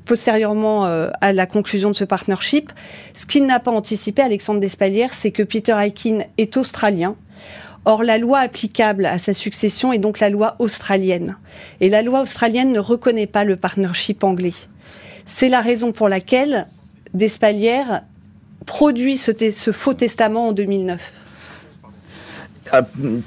[0.04, 2.72] postérieurement euh, à la conclusion de ce partnership.
[3.14, 7.16] Ce qu'il n'a pas anticipé, Alexandre Despalières, c'est que Peter Aikin est australien
[7.86, 11.38] Or, la loi applicable à sa succession est donc la loi australienne.
[11.80, 14.52] Et la loi australienne ne reconnaît pas le partnership anglais.
[15.24, 16.66] C'est la raison pour laquelle
[17.14, 18.02] Despalières
[18.66, 19.32] produit ce,
[19.72, 21.12] faux testament en 2009.
[22.72, 22.82] Ah,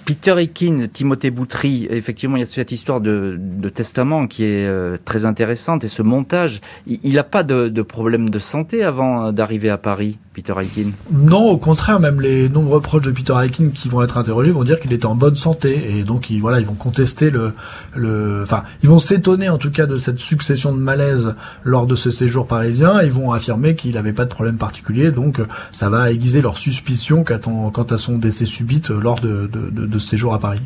[0.06, 3.38] Peter Ekin, Timothée Boutry, effectivement, il y a cette histoire de,
[3.74, 6.62] testament qui est euh, très intéressante et ce montage.
[6.88, 10.18] Il n'a pas de, de, problème de santé avant d'arriver à Paris?
[10.34, 14.18] Peter Aikin Non, au contraire, même les nombreux proches de Peter Aikin qui vont être
[14.18, 17.30] interrogés vont dire qu'il était en bonne santé et donc ils, voilà, ils vont contester
[17.30, 17.54] le,
[17.96, 21.96] le, enfin, ils vont s'étonner en tout cas de cette succession de malaise lors de
[21.96, 23.02] ce séjour parisien.
[23.04, 25.40] Ils vont affirmer qu'il n'avait pas de problème particulier, donc
[25.72, 29.50] ça va aiguiser leur suspicion quant à son décès subite lors de
[29.94, 30.62] ce séjour à Paris.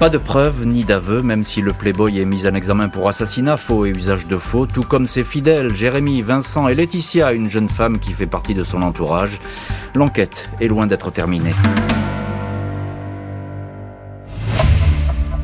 [0.00, 3.56] Pas de preuves ni d'aveux, même si le Playboy est mis en examen pour assassinat,
[3.56, 7.68] faux et usage de faux, tout comme ses fidèles, Jérémy, Vincent et Laetitia, une jeune
[7.68, 9.40] femme qui fait partie de son entourage.
[9.94, 11.54] L'enquête est loin d'être terminée.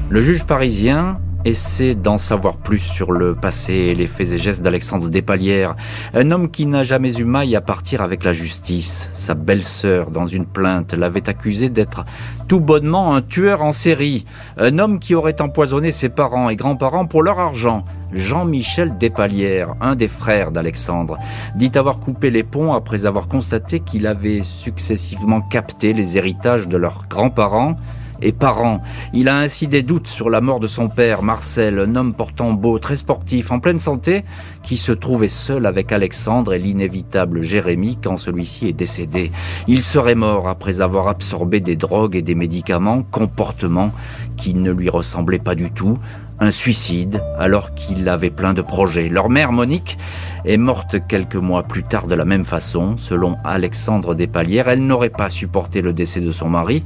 [0.08, 4.62] Le juge parisien essaie d'en savoir plus sur le passé et les faits et gestes
[4.62, 5.76] d'Alexandre Despalières,
[6.14, 9.08] un homme qui n'a jamais eu maille à partir avec la justice.
[9.12, 12.04] Sa belle-sœur, dans une plainte, l'avait accusé d'être
[12.48, 14.24] tout bonnement un tueur en série,
[14.58, 17.84] un homme qui aurait empoisonné ses parents et grands-parents pour leur argent.
[18.12, 21.18] Jean-Michel Despalières, un des frères d'Alexandre,
[21.54, 26.76] dit avoir coupé les ponts après avoir constaté qu'il avait successivement capté les héritages de
[26.76, 27.76] leurs grands-parents
[28.22, 28.82] et parents.
[29.12, 32.52] Il a ainsi des doutes sur la mort de son père, Marcel, un homme portant
[32.52, 34.24] beau, très sportif, en pleine santé,
[34.62, 39.30] qui se trouvait seul avec Alexandre et l'inévitable Jérémie quand celui-ci est décédé.
[39.66, 43.92] Il serait mort après avoir absorbé des drogues et des médicaments, comportements
[44.36, 45.98] qui ne lui ressemblaient pas du tout,
[46.40, 49.08] un suicide alors qu'il avait plein de projets.
[49.08, 49.98] Leur mère, Monique,
[50.46, 52.96] est morte quelques mois plus tard de la même façon.
[52.96, 56.82] Selon Alexandre Despalières, elle n'aurait pas supporté le décès de son mari.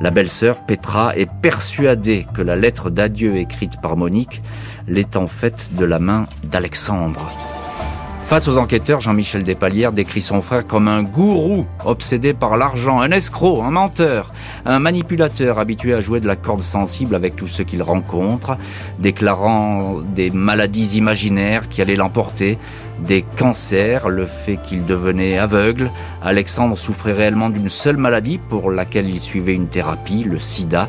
[0.00, 4.42] La belle-sœur, Petra, est persuadée que la lettre d'adieu écrite par Monique
[4.88, 7.30] l'est en fait de la main d'Alexandre.
[8.34, 13.12] Face aux enquêteurs, Jean-Michel Despalières décrit son frère comme un gourou obsédé par l'argent, un
[13.12, 14.32] escroc, un menteur,
[14.66, 18.58] un manipulateur habitué à jouer de la corde sensible avec tous ceux qu'il rencontre,
[18.98, 22.58] déclarant des maladies imaginaires qui allaient l'emporter,
[23.06, 25.92] des cancers, le fait qu'il devenait aveugle.
[26.20, 30.88] Alexandre souffrait réellement d'une seule maladie pour laquelle il suivait une thérapie, le sida.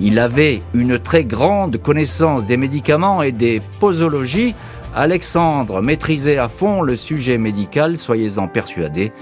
[0.00, 4.54] Il avait une très grande connaissance des médicaments et des posologies,
[4.94, 9.12] Alexandre maîtrisait à fond le sujet médical, soyez-en persuadés,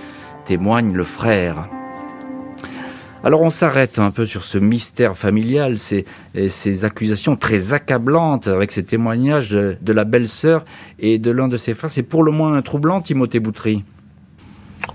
[0.47, 1.69] témoigne le frère.
[3.25, 6.05] Alors on s'arrête un peu sur ce mystère familial, ces,
[6.85, 10.65] accusations très accablantes avec ces témoignages de, de la belle-sœur
[11.01, 11.91] et de l'un de ses frères.
[11.91, 13.83] C'est pour le moins troublant, Timothée Boutry.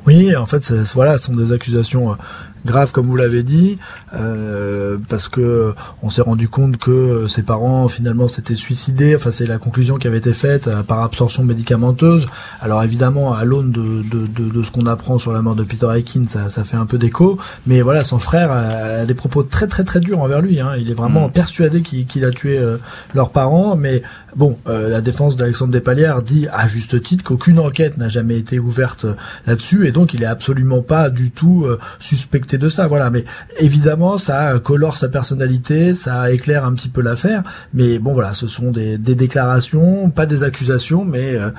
[0.07, 2.15] Oui, en fait, voilà, ce sont des accusations euh,
[2.65, 3.77] grave comme vous l'avez dit,
[4.13, 9.15] euh, parce que on s'est rendu compte que ses parents finalement s'étaient suicidés.
[9.15, 12.27] Enfin, c'est la conclusion qui avait été faite euh, par absorption médicamenteuse.
[12.61, 15.63] Alors évidemment, à l'aune de, de, de, de, ce qu'on apprend sur la mort de
[15.63, 17.37] Peter Aikin, ça, ça fait un peu d'écho.
[17.65, 20.59] Mais voilà, son frère a, des propos très très très durs envers lui.
[20.59, 20.73] Hein.
[20.77, 21.31] Il est vraiment mm.
[21.31, 22.77] persuadé qu'il a tué euh,
[23.13, 23.75] leurs parents.
[23.75, 24.01] Mais
[24.35, 28.59] bon, euh, la défense d'Alexandre Despalières dit à juste titre qu'aucune enquête n'a jamais été
[28.59, 29.05] ouverte
[29.45, 31.65] là-dessus, et donc il est absolument pas du tout
[31.99, 33.09] suspecté de ça, voilà.
[33.09, 33.25] Mais
[33.59, 37.43] évidemment, ça colore sa personnalité, ça éclaire un petit peu l'affaire.
[37.73, 41.49] Mais bon, voilà, ce sont des, déclarations, pas des accusations, mais euh,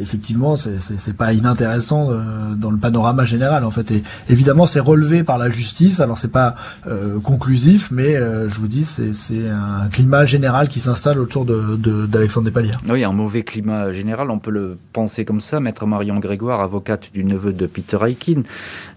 [0.00, 3.90] effectivement, c'est pas inintéressant euh, dans le panorama général, en fait.
[3.90, 6.00] Et évidemment, c'est relevé par la justice.
[6.00, 6.54] Alors, c'est pas
[6.86, 12.46] euh, conclusif, mais je vous dis, c'est un climat général qui s'installe autour de d'Alexandre
[12.46, 12.80] Despalières.
[12.88, 15.60] Oui, un mauvais climat général, on peut le penser comme ça.
[15.60, 18.42] Maître Marion Grégoire, avocate du neveu de Peter Aikin,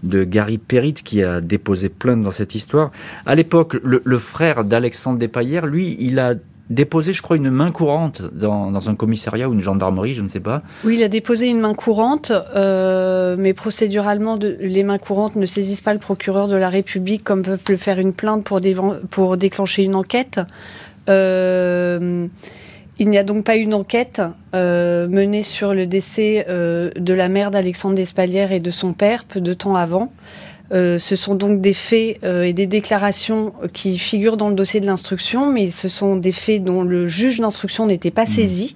[0.04, 2.92] de Gary Perrit, qui a déposé plainte dans cette histoire.
[3.26, 6.36] À l'époque, le, frère d'Alexandre Despaillères, lui, il a
[6.72, 10.40] déposé, je crois, une main courante dans, un commissariat ou une gendarmerie, je ne sais
[10.40, 10.62] pas.
[10.86, 15.82] Oui, il a déposé une main courante, euh, mais procéduralement, les mains courantes ne saisissent
[15.82, 19.96] pas le procureur de la République comme peuvent le faire une plainte pour, déclencher une
[19.96, 20.40] enquête.
[21.10, 22.28] Euh,
[23.00, 24.22] il n'y a donc pas une enquête
[24.54, 29.42] euh, menée sur le décès de la mère d'Alexandre Despalières et de son père peu
[29.42, 30.12] de temps avant.
[30.72, 34.80] Euh, ce sont donc des faits euh, et des déclarations qui figurent dans le dossier
[34.80, 38.28] de l'instruction, mais ce sont des faits dont le juge d'instruction n'était pas mmh.
[38.28, 38.76] saisi.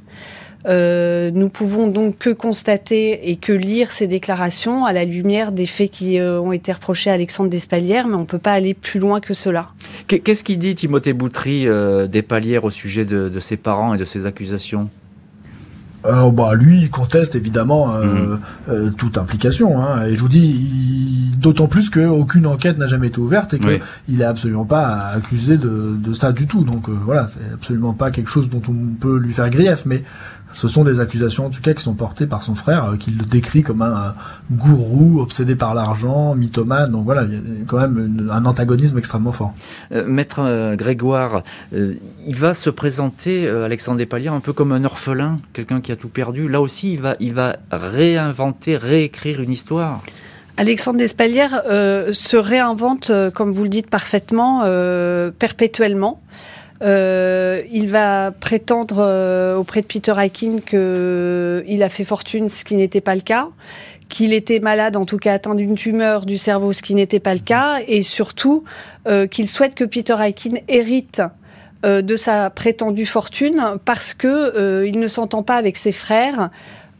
[0.68, 5.68] Euh, nous pouvons donc que constater et que lire ces déclarations à la lumière des
[5.68, 9.00] faits qui ont été reprochés à Alexandre Despalières, mais on ne peut pas aller plus
[9.00, 9.68] loin que cela.
[10.08, 11.68] Qu'est-ce qu'il dit Timothée Boutry
[12.10, 14.90] Despalières au sujet de, de ses parents et de ses accusations?
[16.06, 18.40] Euh, bah, lui, il conteste évidemment euh, mhm.
[18.70, 19.82] euh, toute implication.
[19.82, 20.06] Hein.
[20.06, 24.22] Et je vous dis, d'autant plus qu'aucune enquête n'a jamais été ouverte et qu'il il
[24.22, 26.64] est absolument pas accusé de, de ça du tout.
[26.64, 29.86] Donc voilà, c'est absolument pas quelque chose dont on peut lui faire grief.
[29.86, 30.04] Mais
[30.56, 33.26] ce sont des accusations en tout cas qui sont portées par son frère, qui le
[33.26, 34.16] décrit comme un,
[34.50, 36.92] gourou obsédé par l'argent, mythomane.
[36.92, 39.54] Donc voilà, il y a quand même un antagonisme extrêmement fort.
[39.92, 45.92] Maître Grégoire, il va se présenter, Alexandre Despalières, un peu comme un orphelin, quelqu'un qui
[45.92, 46.48] a tout perdu.
[46.48, 50.04] Là aussi, il va, il va réinventer, réécrire une histoire.
[50.56, 54.62] Alexandre Despalières se réinvente, comme vous le dites parfaitement,
[55.38, 56.22] perpétuellement.
[56.82, 63.16] Il va prétendre auprès de Peter Aikin qu'il a fait fortune, ce qui n'était pas
[63.16, 63.50] le cas
[64.08, 67.34] qu'il était malade, en tout cas atteint d'une tumeur du cerveau, ce qui n'était pas
[67.34, 68.64] le cas, et surtout
[69.08, 71.22] euh, qu'il souhaite que Peter Aikin hérite
[71.86, 76.50] euh, de sa prétendue fortune parce que euh, il ne s'entend pas avec ses frères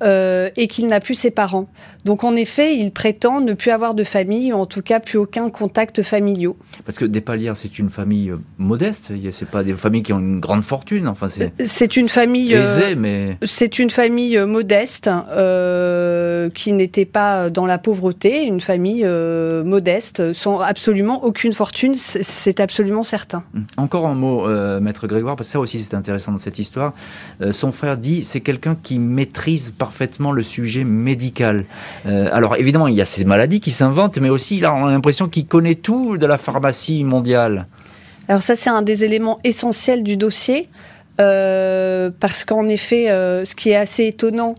[0.04, 1.68] euh, et qu'il n'a plus ses parents.
[2.06, 5.18] Donc en effet, il prétend ne plus avoir de famille, ou en tout cas plus
[5.18, 6.54] aucun contact familial.
[6.86, 10.40] Parce que Despalières, c'est une famille euh, modeste, c'est pas des familles qui ont une
[10.40, 11.08] grande fortune.
[11.08, 11.46] Enfin, c'est.
[11.46, 13.38] Euh, c'est une famille aisée, mais.
[13.44, 20.60] C'est une famille modeste euh, qui n'était pas dans la pauvreté, une famille modeste, sans
[20.60, 23.44] absolument aucune fortune, c'est absolument certain.
[23.56, 23.66] Hum.
[23.78, 24.48] Encore un mot,
[24.80, 26.94] maître Grégoire, parce que ça aussi c'est intéressant dans cette histoire.
[27.52, 31.66] son frère dit c'est quelqu'un qui maîtrise parfaitement le sujet médical.
[32.06, 35.28] Euh, alors évidemment, il y a ces maladies qui s'inventent, mais aussi il a l'impression
[35.28, 37.68] qu'il connaît tout de la pharmacie mondiale.
[38.28, 40.70] Alors ça, c'est un des éléments essentiels du dossier,
[41.22, 44.56] euh, parce qu'en effet, euh, ce qui est assez étonnant,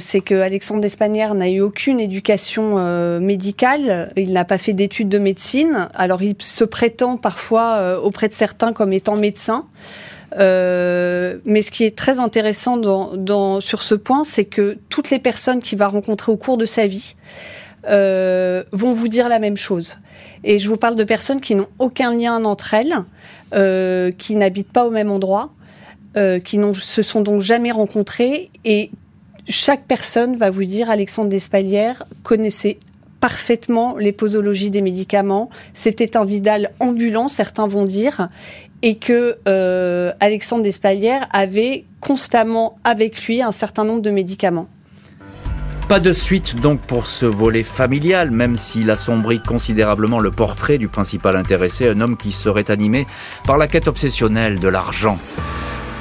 [0.00, 5.18] c'est que Alexandre Despanières n'a eu aucune éducation médicale, il n'a pas fait d'études de
[5.18, 9.66] médecine, alors il se prétend parfois auprès de certains comme étant médecin.
[10.38, 12.80] Euh, mais ce qui est très intéressant
[13.60, 16.86] sur ce point, c'est que toutes les personnes qu'il va rencontrer au cours de sa
[16.86, 17.16] vie
[17.88, 19.98] euh, vont vous dire la même chose.
[20.44, 22.94] Et je vous parle de personnes qui n'ont aucun lien entre elles,
[23.54, 25.50] euh, qui n'habitent pas au même endroit,
[26.44, 28.50] qui ne se sont donc jamais rencontrées.
[28.64, 28.90] Et
[29.48, 32.78] chaque personne va vous dire, Alexandre Despalières connaissait
[33.20, 35.50] parfaitement les posologies des médicaments.
[35.74, 38.28] C'était un Vidal ambulant, certains vont dire,
[38.82, 44.68] et que euh, Alexandre Despalières avait constamment avec lui un certain nombre de médicaments.
[45.88, 50.86] Pas de suite donc pour ce volet familial, même s'il assombrit considérablement le portrait du
[50.86, 53.08] principal intéressé, un homme qui serait animé
[53.44, 55.18] par la quête obsessionnelle de l'argent.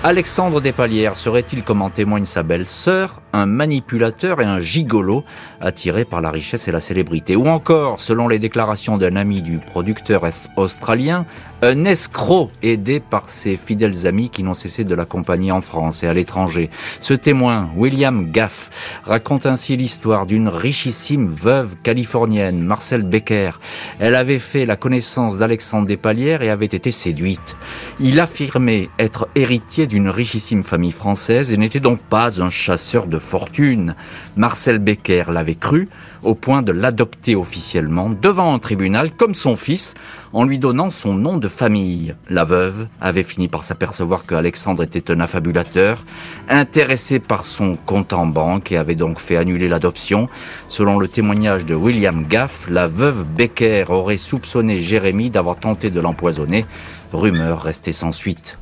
[0.02, 5.26] Alexandre Despalières serait-il, comme en témoigne sa belle-sœur, un manipulateur et un gigolo
[5.60, 7.36] attiré par la richesse et la célébrité?
[7.36, 10.22] Ou encore, selon les déclarations d'un ami du producteur
[10.56, 11.26] australien,
[11.62, 16.08] un escroc aidé par ses fidèles amis qui n'ont cessé de l'accompagner en France et
[16.08, 16.70] à l'étranger.
[17.00, 18.70] Ce témoin, William Gaff,
[19.04, 23.52] raconte ainsi l'histoire d'une richissime veuve californienne, Marcel Becker.
[24.00, 27.58] Elle avait fait la connaissance d'Alexandre Despalières et avait été séduite.
[28.00, 33.20] Il affirmait être héritier d'une richissime famille française et n'était donc pas un chasseur de
[33.20, 33.96] fortune.
[34.38, 35.90] Marcel Becker l'avait cru,
[36.24, 39.94] au point de l'adopter officiellement devant un tribunal comme son fils
[40.34, 42.16] en lui donnant son nom de famille.
[42.30, 46.06] La veuve avait fini par s'apercevoir que Alexandre était un affabulateur,
[46.50, 50.30] intéressé par son compte en banque et avait donc fait annuler l'adoption.
[50.68, 56.00] Selon le témoignage de William Gaff, la veuve Becker aurait soupçonné Jérémy d'avoir tenté de
[56.00, 56.66] l'empoisonner.
[57.12, 58.58] Rumeur restée sans suite.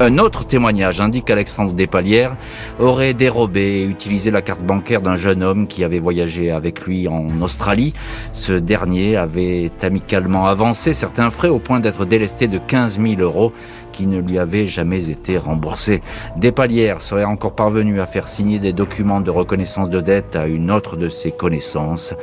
[0.00, 2.36] Un autre témoignage indique qu'Alexandre Despalières
[2.80, 7.06] aurait dérobé et utilisé la carte bancaire d'un jeune homme qui avait voyagé avec lui
[7.06, 7.92] en Australie.
[8.32, 13.52] Ce dernier avait amicalement avancé certains frais au point d'être délesté de 15 000 euros
[13.94, 16.02] qui ne lui avaient jamais été remboursés.
[16.36, 20.70] Despalières serait encore parvenu à faire signer des documents de reconnaissance de dette à une
[20.70, 22.14] autre de ses connaissances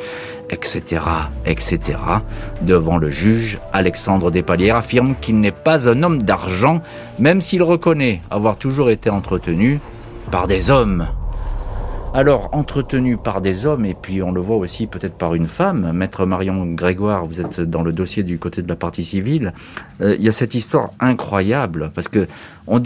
[0.51, 1.01] etc.,
[1.45, 1.97] etc.
[2.61, 6.81] Devant le juge, Alexandre Despalières affirme qu'il n'est pas un homme d'argent,
[7.19, 9.79] même s'il reconnaît avoir toujours été entretenu
[10.29, 11.07] par des hommes.
[12.13, 15.93] Alors, entretenu par des hommes, et puis on le voit aussi peut-être par une femme,
[15.93, 19.53] Maître Marion Grégoire, vous êtes dans le dossier du côté de la partie civile,
[20.01, 22.27] euh, il y a cette histoire incroyable, parce que
[22.67, 22.83] on,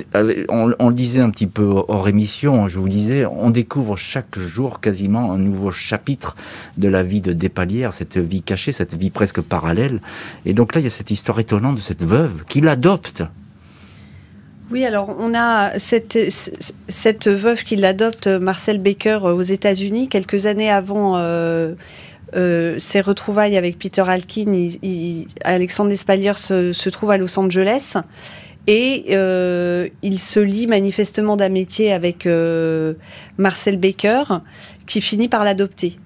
[0.48, 4.80] on, le disait un petit peu hors émission, je vous disais, on découvre chaque jour
[4.80, 6.36] quasiment un nouveau chapitre
[6.78, 10.02] de la vie de Despalières, cette vie cachée, cette vie presque parallèle.
[10.46, 13.24] Et donc là, il y a cette histoire étonnante de cette veuve qui l'adopte
[14.72, 16.18] oui, alors on a cette,
[17.28, 21.76] veuve qui l'adopte, Marcel Baker, aux États-Unis, quelques années avant euh,
[22.36, 24.70] euh, ses retrouvailles avec Peter Alkin.
[25.44, 27.94] Alexandre Despalier se, trouve à Los Angeles
[28.66, 32.28] et euh, il se lie manifestement d'amitié avec
[33.38, 34.24] Marcel Baker,
[34.88, 36.00] qui finit par l'adopter.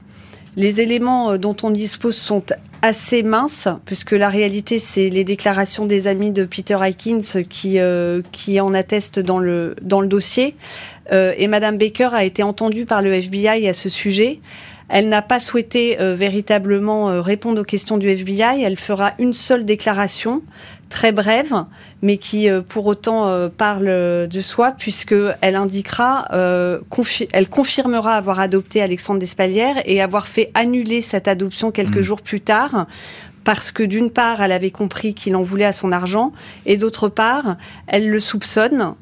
[0.57, 2.43] Les éléments dont on dispose sont
[2.81, 8.21] assez mince, puisque la réalité, c'est les déclarations des amis de Peter Aikins qui, euh,
[8.31, 10.55] qui en attestent dans le, dans le dossier.
[11.11, 14.39] Euh, et Madame Baker a été entendue par le FBI à ce sujet.
[14.87, 18.63] Elle n'a pas souhaité véritablement répondre aux questions du FBI.
[18.63, 20.41] Elle fera une seule déclaration
[20.89, 21.65] très brève,
[22.01, 29.19] mais qui pour autant parle de soi, puisque elle indiquera, elle confirmera avoir adopté Alexandre
[29.19, 32.01] Despalières et avoir fait annuler cette adoption quelques mmh.
[32.01, 32.87] jours plus tard
[33.43, 36.31] parce que d'une part, elle avait compris qu'il en voulait à son argent,
[36.65, 38.93] et d'autre part, elle le soupçonne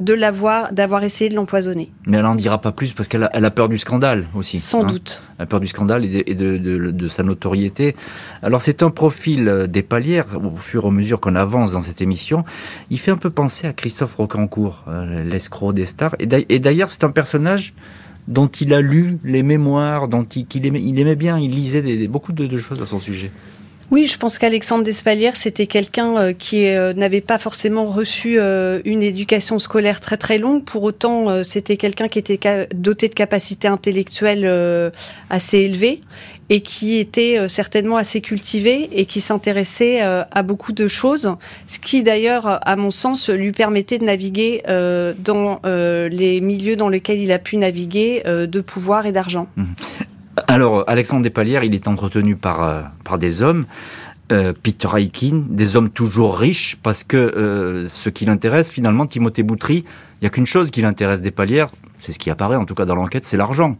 [0.00, 1.90] de l'avoir, d'avoir essayé de l'empoisonner.
[2.06, 4.58] Mais elle n'en dira pas plus parce qu'elle a, peur du scandale aussi.
[4.58, 4.86] Sans hein.
[4.86, 5.22] doute.
[5.38, 7.94] Elle a peur du scandale et, de, sa notoriété.
[8.42, 11.80] Alors c'est un profil euh, des palières, au fur et à mesure qu'on avance dans
[11.80, 12.44] cette émission,
[12.90, 16.16] il fait un peu penser à Christophe Rocancourt, euh, l'escroc des stars.
[16.18, 17.74] Et d'ailleurs c'est un personnage
[18.26, 22.32] dont il a lu les mémoires, dont il, aimait, il aimait, bien, il lisait beaucoup
[22.32, 23.30] de choses à son sujet.
[23.94, 28.80] Oui, je pense qu'Alexandre Despalières, c'était quelqu'un euh, qui euh, n'avait pas forcément reçu euh,
[28.84, 30.64] une éducation scolaire très très longue.
[30.64, 34.92] Pour autant, c'était quelqu'un qui était doté de capacités intellectuelles
[35.30, 36.00] assez élevées
[36.48, 41.36] et qui était certainement assez cultivé et qui s'intéressait à beaucoup de choses,
[41.68, 47.20] ce qui d'ailleurs, à mon sens, lui permettait de naviguer dans les milieux dans lesquels
[47.20, 49.46] il a pu naviguer de pouvoir et d'argent.
[50.48, 53.64] Alors, Alexandre Despalières, il est entretenu par, euh, par des hommes.
[54.32, 59.42] Euh, Peter Aikin, des hommes toujours riches, parce que euh, ce qui l'intéresse, finalement, Timothée
[59.42, 61.70] Boutry, il n'y a qu'une chose qui l'intéresse Despalières,
[62.00, 63.76] c'est ce qui apparaît en tout cas dans l'enquête, c'est l'argent.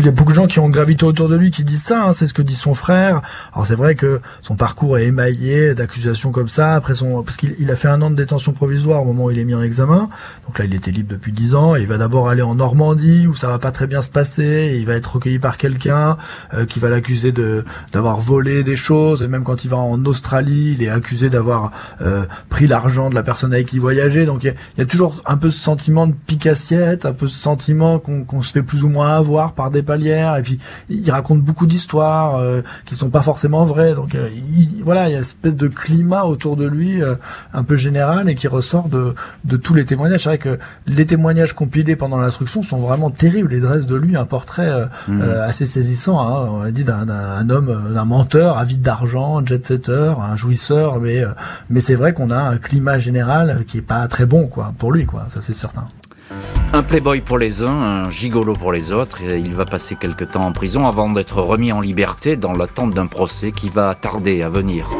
[0.00, 2.04] Il y a beaucoup de gens qui ont gravité autour de lui qui disent ça,
[2.04, 3.20] hein, c'est ce que dit son frère.
[3.52, 7.68] Alors c'est vrai que son parcours est émaillé d'accusations comme ça, après son, parce qu'il
[7.68, 10.08] a fait un an de détention provisoire au moment où il est mis en examen.
[10.46, 11.74] Donc là, il était libre depuis dix ans.
[11.74, 14.76] il va d'abord aller en Normandie où ça va pas très bien se passer.
[14.78, 16.16] il va être recueilli par quelqu'un
[16.54, 19.24] euh, qui va l'accuser de d'avoir volé des choses.
[19.24, 21.72] Et même quand il va en Australie, il est accusé d'avoir
[22.02, 24.26] euh, pris l'argent de la personne avec qui il voyageait.
[24.26, 27.98] Donc il y, a, toujours un peu ce sentiment de pique-assiette, un peu ce sentiment
[27.98, 30.58] qu'on se fait plus ou moins avoir par des et puis
[30.88, 33.94] il raconte beaucoup d'histoires euh, qui sont pas forcément vraies.
[33.94, 34.28] Donc euh,
[34.82, 37.14] voilà, il y a une espèce de climat autour de lui euh,
[37.52, 39.14] un peu général et qui ressort de,
[39.44, 40.22] de tous les témoignages.
[40.22, 44.16] C'est vrai que les témoignages compilés pendant l'instruction sont vraiment terribles et dressent de lui
[44.16, 45.22] un portrait mmh.
[45.44, 46.20] assez saisissant.
[46.20, 46.48] Hein.
[46.50, 51.22] On a dit d'un homme, d'un menteur, avide d'argent, jet-setter, un jouisseur, mais
[51.70, 54.92] mais c'est vrai qu'on a un climat général qui est pas très bon quoi pour
[54.92, 55.26] lui quoi.
[55.28, 55.88] Ça c'est certain.
[56.74, 59.22] Un playboy pour les uns, un gigolo pour les autres.
[59.22, 62.92] Et il va passer quelque temps en prison avant d'être remis en liberté dans l'attente
[62.92, 64.90] d'un procès qui va tarder à venir.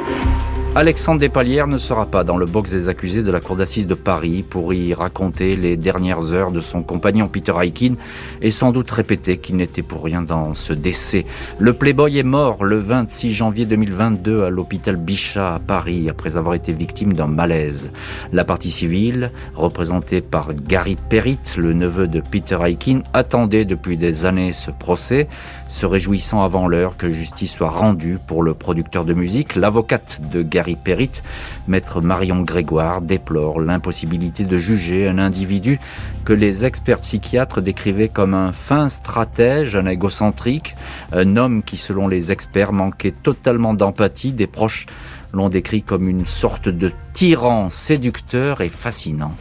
[0.78, 3.94] Alexandre Despalières ne sera pas dans le box des accusés de la cour d'assises de
[3.94, 7.94] Paris pour y raconter les dernières heures de son compagnon Peter Aikin
[8.42, 11.26] et sans doute répéter qu'il n'était pour rien dans ce décès.
[11.58, 16.54] Le Playboy est mort le 26 janvier 2022 à l'hôpital Bichat à Paris après avoir
[16.54, 17.90] été victime d'un malaise.
[18.32, 24.26] La partie civile, représentée par Gary Perrit, le neveu de Peter Aikin, attendait depuis des
[24.26, 25.26] années ce procès,
[25.66, 30.42] se réjouissant avant l'heure que justice soit rendue pour le producteur de musique, l'avocate de
[30.42, 31.22] Gary Perrit,
[31.66, 35.78] maître Marion Grégoire déplore l'impossibilité de juger un individu
[36.24, 40.74] que les experts psychiatres décrivaient comme un fin stratège, un égocentrique,
[41.12, 44.32] un homme qui, selon les experts, manquait totalement d'empathie.
[44.32, 44.86] Des proches
[45.32, 49.34] l'ont décrit comme une sorte de tyran séducteur et fascinant.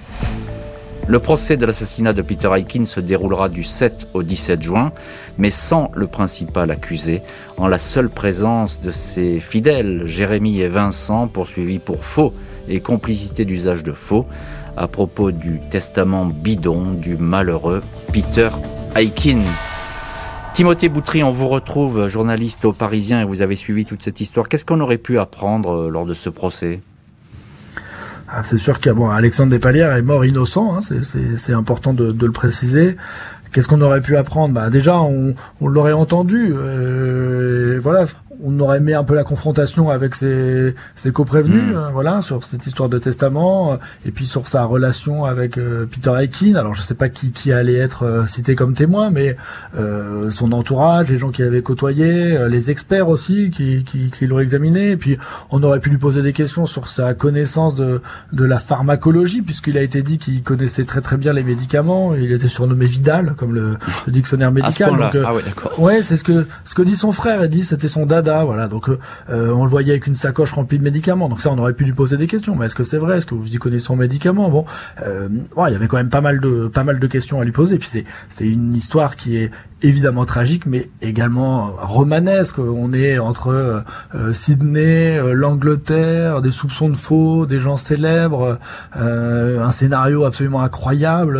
[1.10, 4.92] Le procès de l'assassinat de Peter Aikin se déroulera du 7 au 17 juin,
[5.38, 7.22] mais sans le principal accusé,
[7.56, 12.34] en la seule présence de ses fidèles, Jérémy et Vincent, poursuivis pour faux
[12.68, 14.26] et complicité d'usage de faux,
[14.76, 17.82] à propos du testament bidon du malheureux
[18.12, 18.50] Peter
[18.94, 19.40] Aikin.
[20.54, 24.50] Timothée Boutry, on vous retrouve, journaliste au Parisien, et vous avez suivi toute cette histoire.
[24.50, 26.82] Qu'est-ce qu'on aurait pu apprendre euh, lors de ce procès?
[28.30, 32.32] Ah, c'est sûr que bon, Alexandre Despalières est mort innocent, hein, c'est important de, le
[32.32, 32.98] préciser.
[33.54, 34.54] Qu'est-ce qu'on aurait pu apprendre?
[34.54, 36.52] Bah, Déjà, on, on l'aurait entendu.
[36.52, 38.04] Euh, voilà,
[38.44, 41.76] on aurait aimé un peu la confrontation avec ses, ses co-prévenus, mm.
[41.76, 45.86] euh, voilà, sur cette histoire de testament, euh, et puis sur sa relation avec euh,
[45.86, 46.56] Peter Aikin.
[46.56, 49.36] Alors je sais pas qui, qui allait être cité comme témoin, mais
[50.30, 54.92] son entourage, les gens qu'il avait côtoyés, les experts aussi qui, qui, qui l'ont examiné,
[54.92, 55.18] et puis
[55.52, 58.02] on aurait pu lui poser des questions sur sa connaissance de,
[58.34, 62.32] de la pharmacologie, puisqu'il a été dit qu'il connaissait très très bien les médicaments, il
[62.32, 63.78] était surnommé Vidal, comme le,
[64.08, 64.98] dictionnaire médical.
[64.98, 65.42] Donc, ah ouais,
[65.78, 68.68] ouais c'est ce que ce que dit son frère, il dit c'était son dada Voilà.
[68.68, 68.90] Donc
[69.30, 71.30] on le voyait avec une sacoche remplie de médicaments.
[71.30, 72.56] Donc ça, on aurait pu lui poser des questions.
[72.56, 73.18] Mais est-ce que c'est vrai?
[73.18, 74.50] Est-ce que vous y connaissez son médicament?
[74.50, 74.66] Bon,
[75.00, 77.78] il y avait quand même pas mal de pas mal de questions à lui poser.
[77.78, 79.52] Puis c'est c'est une histoire qui est
[79.82, 82.60] évidemment tragique, mais également romanesque.
[82.60, 83.84] On est entre
[84.32, 88.58] Sydney, l'Angleterre, des soupçons de faux, des gens célèbres,
[88.94, 91.40] un scénario absolument incroyable.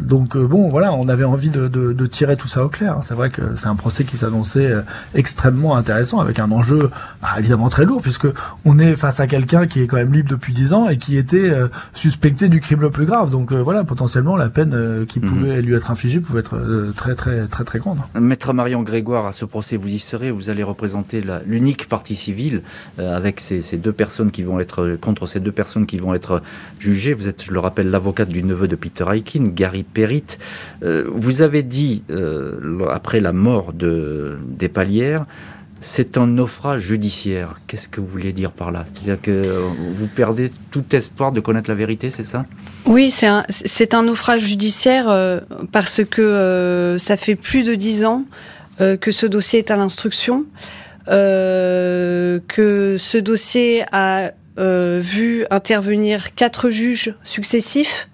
[0.00, 2.98] donc bon, voilà, on avait envie de, de, de tirer tout ça au clair.
[3.02, 4.82] C'est vrai que c'est un procès qui s'annonçait euh,
[5.14, 6.90] extrêmement intéressant, avec un enjeu
[7.20, 8.26] bah, évidemment très lourd, puisque
[8.64, 11.16] on est face à quelqu'un qui est quand même libre depuis 10 ans et qui
[11.16, 13.30] était euh, suspecté du crime le plus grave.
[13.30, 15.28] Donc euh, voilà, potentiellement la peine qui mhm.
[15.28, 17.98] pouvait lui être infligée pouvait être très très très grande.
[18.18, 22.62] Maître Marion Grégoire, à ce procès, vous y serez, vous allez représenter l'unique partie civile
[22.98, 26.42] avec ces, deux personnes qui vont être contre ces deux personnes qui vont être
[26.78, 27.12] jugées.
[27.12, 30.38] Vous êtes, je le rappelle, l'avocate du neveu de Peter Aikin, Gary Perrit.
[30.80, 32.02] vous avez dit
[32.90, 35.26] après la mort de, des Palières,
[35.82, 37.56] c'est un naufrage judiciaire.
[37.66, 38.84] Qu'est-ce que vous voulez dire par là?
[38.86, 39.60] C'est-à-dire que
[39.94, 42.46] vous perdez tout espoir de connaître la vérité, c'est ça?
[42.86, 45.40] Oui, c'est un, naufrage judiciaire euh,
[45.72, 48.24] parce que euh, ça fait plus de dix ans
[48.80, 50.46] euh, que ce dossier est à l'instruction,
[51.06, 52.40] que
[52.98, 58.08] ce dossier a vu intervenir quatre juges successifs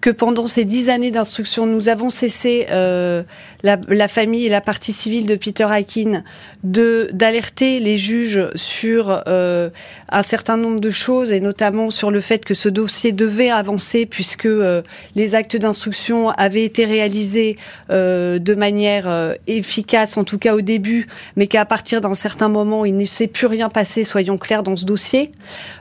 [0.00, 3.22] que pendant ces dix années d'instruction, nous avons cessé euh,
[3.62, 6.22] la, famille et la partie civile de Peter Aikin
[6.62, 9.70] de d'alerter les juges sur euh,
[10.10, 14.06] un certain nombre de choses et notamment sur le fait que ce dossier devait avancer
[14.06, 14.82] puisque euh,
[15.14, 17.56] les actes d'instruction avaient été réalisés
[17.90, 22.48] euh, de manière euh, efficace, en tout cas au début, mais qu'à partir d'un certain
[22.48, 25.32] moment, il ne s'est plus rien passé, soyons clairs, dans ce dossier,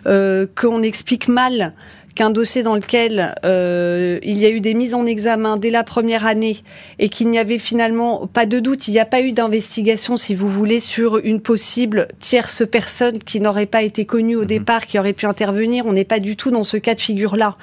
[0.06, 1.74] qu'on explique mal
[2.18, 5.84] qu'un dossier dans lequel euh, il y a eu des mises en examen dès la
[5.84, 6.58] première année
[6.98, 10.34] et qu'il n'y avait finalement pas de doute, il n'y a pas eu d'investigation, si
[10.34, 14.48] vous voulez, sur une possible tierce personne qui n'aurait pas été connue au mhm.
[14.48, 15.86] départ, qui aurait pu intervenir.
[15.86, 17.54] On n'est pas du tout dans ce cas de figure-là.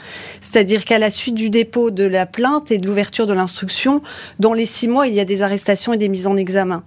[0.41, 4.03] C'est-à-dire qu'à la suite du dépôt de la plainte et de l'ouverture de l'instruction,
[4.39, 6.85] dans les six mois, il y a des arrestations et des mises en examen.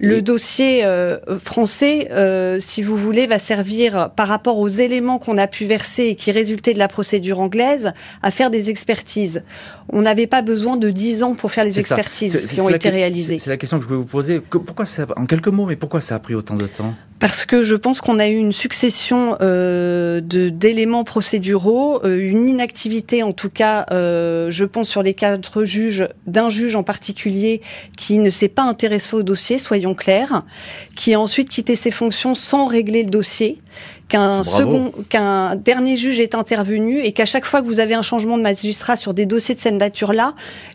[0.00, 5.36] Le dossier euh, français, euh, si vous voulez, va servir par rapport aux éléments qu'on
[5.36, 7.92] a pu verser et qui résultaient de la procédure anglaise
[8.22, 9.42] à faire des expertises.
[9.90, 13.38] On n'avait pas besoin de dix ans pour faire les expertises qui ont été réalisées.
[13.38, 14.40] C'est la question que je voulais vous poser.
[14.40, 16.94] Pourquoi ça, en quelques mots, mais pourquoi ça a pris autant de temps?
[17.20, 23.22] Parce que je pense qu'on a eu une succession euh, d'éléments procéduraux, euh, une inactivité
[23.22, 27.60] en tout cas, euh, je pense sur les quatre juges, d'un juge en particulier
[27.96, 30.44] qui ne s'est pas intéressé au dossier, soyons clairs,
[30.96, 33.58] qui a ensuite quitté ses fonctions sans régler le dossier,
[34.10, 38.02] qu'un second, qu'un dernier juge est intervenu et qu'à chaque fois que vous avez un
[38.02, 40.34] changement de magistrat sur des dossiers de cette nature-là,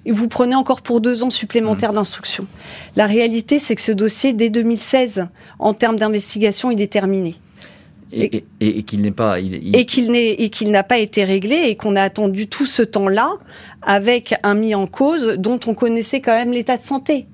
[0.10, 1.96] vous prenez encore pour deux ans supplémentaires mmh.
[1.96, 2.48] d'instruction.
[2.96, 5.28] La réalité, c'est que ce dossier, dès 2016,
[5.60, 7.36] en termes d'investigation, il est terminé.
[8.18, 11.76] Et, et, qu'il n'est pas et qu'il n'est et qu'il n'a pas été réglé et
[11.76, 13.34] qu'on a attendu tout ce temps-là
[13.82, 17.28] avec un mis en cause dont on connaissait quand même l'état de santé.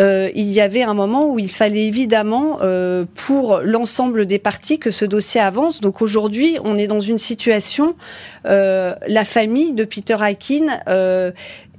[0.00, 4.78] Euh, il y avait un moment où il fallait évidemment euh, pour l'ensemble des parties
[4.78, 5.80] que ce dossier avance.
[5.80, 7.94] Donc aujourd'hui, on est dans une situation,
[8.46, 10.66] euh, la famille de Peter Aikin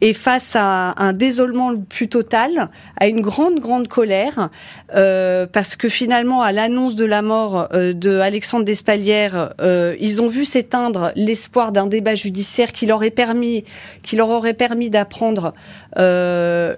[0.05, 4.49] est face à un désolement le plus total, à une grande, grande colère,
[4.95, 10.21] euh, parce que finalement, à l'annonce de la mort euh, de Alexandre Despalières, euh, ils
[10.21, 13.65] ont vu s'éteindre l'espoir d'un débat judiciaire qui leur, permis,
[14.03, 15.53] qui leur aurait permis d'apprendre
[15.97, 16.75] euh,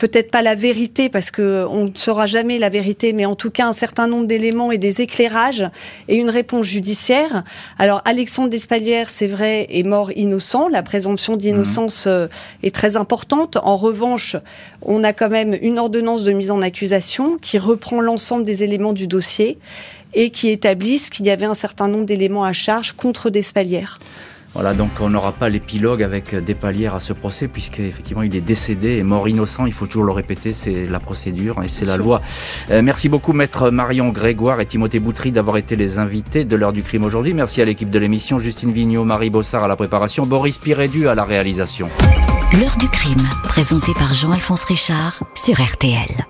[0.00, 3.50] peut-être pas la vérité parce que on ne saura jamais la vérité, mais en tout
[3.50, 5.68] cas un certain nombre d'éléments et des éclairages
[6.08, 7.44] et une réponse judiciaire.
[7.78, 10.68] Alors Alexandre Despalières, c'est vrai, est mort innocent.
[10.68, 12.12] La présomption d'innocence mhm.
[12.12, 12.28] euh,
[12.62, 13.58] est très importante.
[13.62, 14.36] En revanche,
[14.80, 18.94] on a quand même une ordonnance de mise en accusation qui reprend l'ensemble des éléments
[18.94, 19.58] du dossier
[20.14, 23.98] et qui établissent qu'il y avait un certain nombre d'éléments à charge contre Despalières.
[24.54, 28.40] Voilà, donc on n'aura pas l'épilogue avec des palières à ce procès, puisqu'effectivement il est
[28.40, 31.96] décédé et mort innocent, il faut toujours le répéter, c'est la procédure et c'est la
[31.96, 32.20] loi.
[32.70, 36.72] Euh, merci beaucoup Maître Marion Grégoire et Timothée Boutry d'avoir été les invités de l'heure
[36.72, 37.32] du crime aujourd'hui.
[37.32, 41.14] Merci à l'équipe de l'émission, Justine Vignot, Marie Bossard à la préparation, Boris Pirédu à
[41.14, 41.88] la réalisation.
[42.58, 46.26] L'heure du crime, présenté par Jean-Alphonse Richard sur RTL.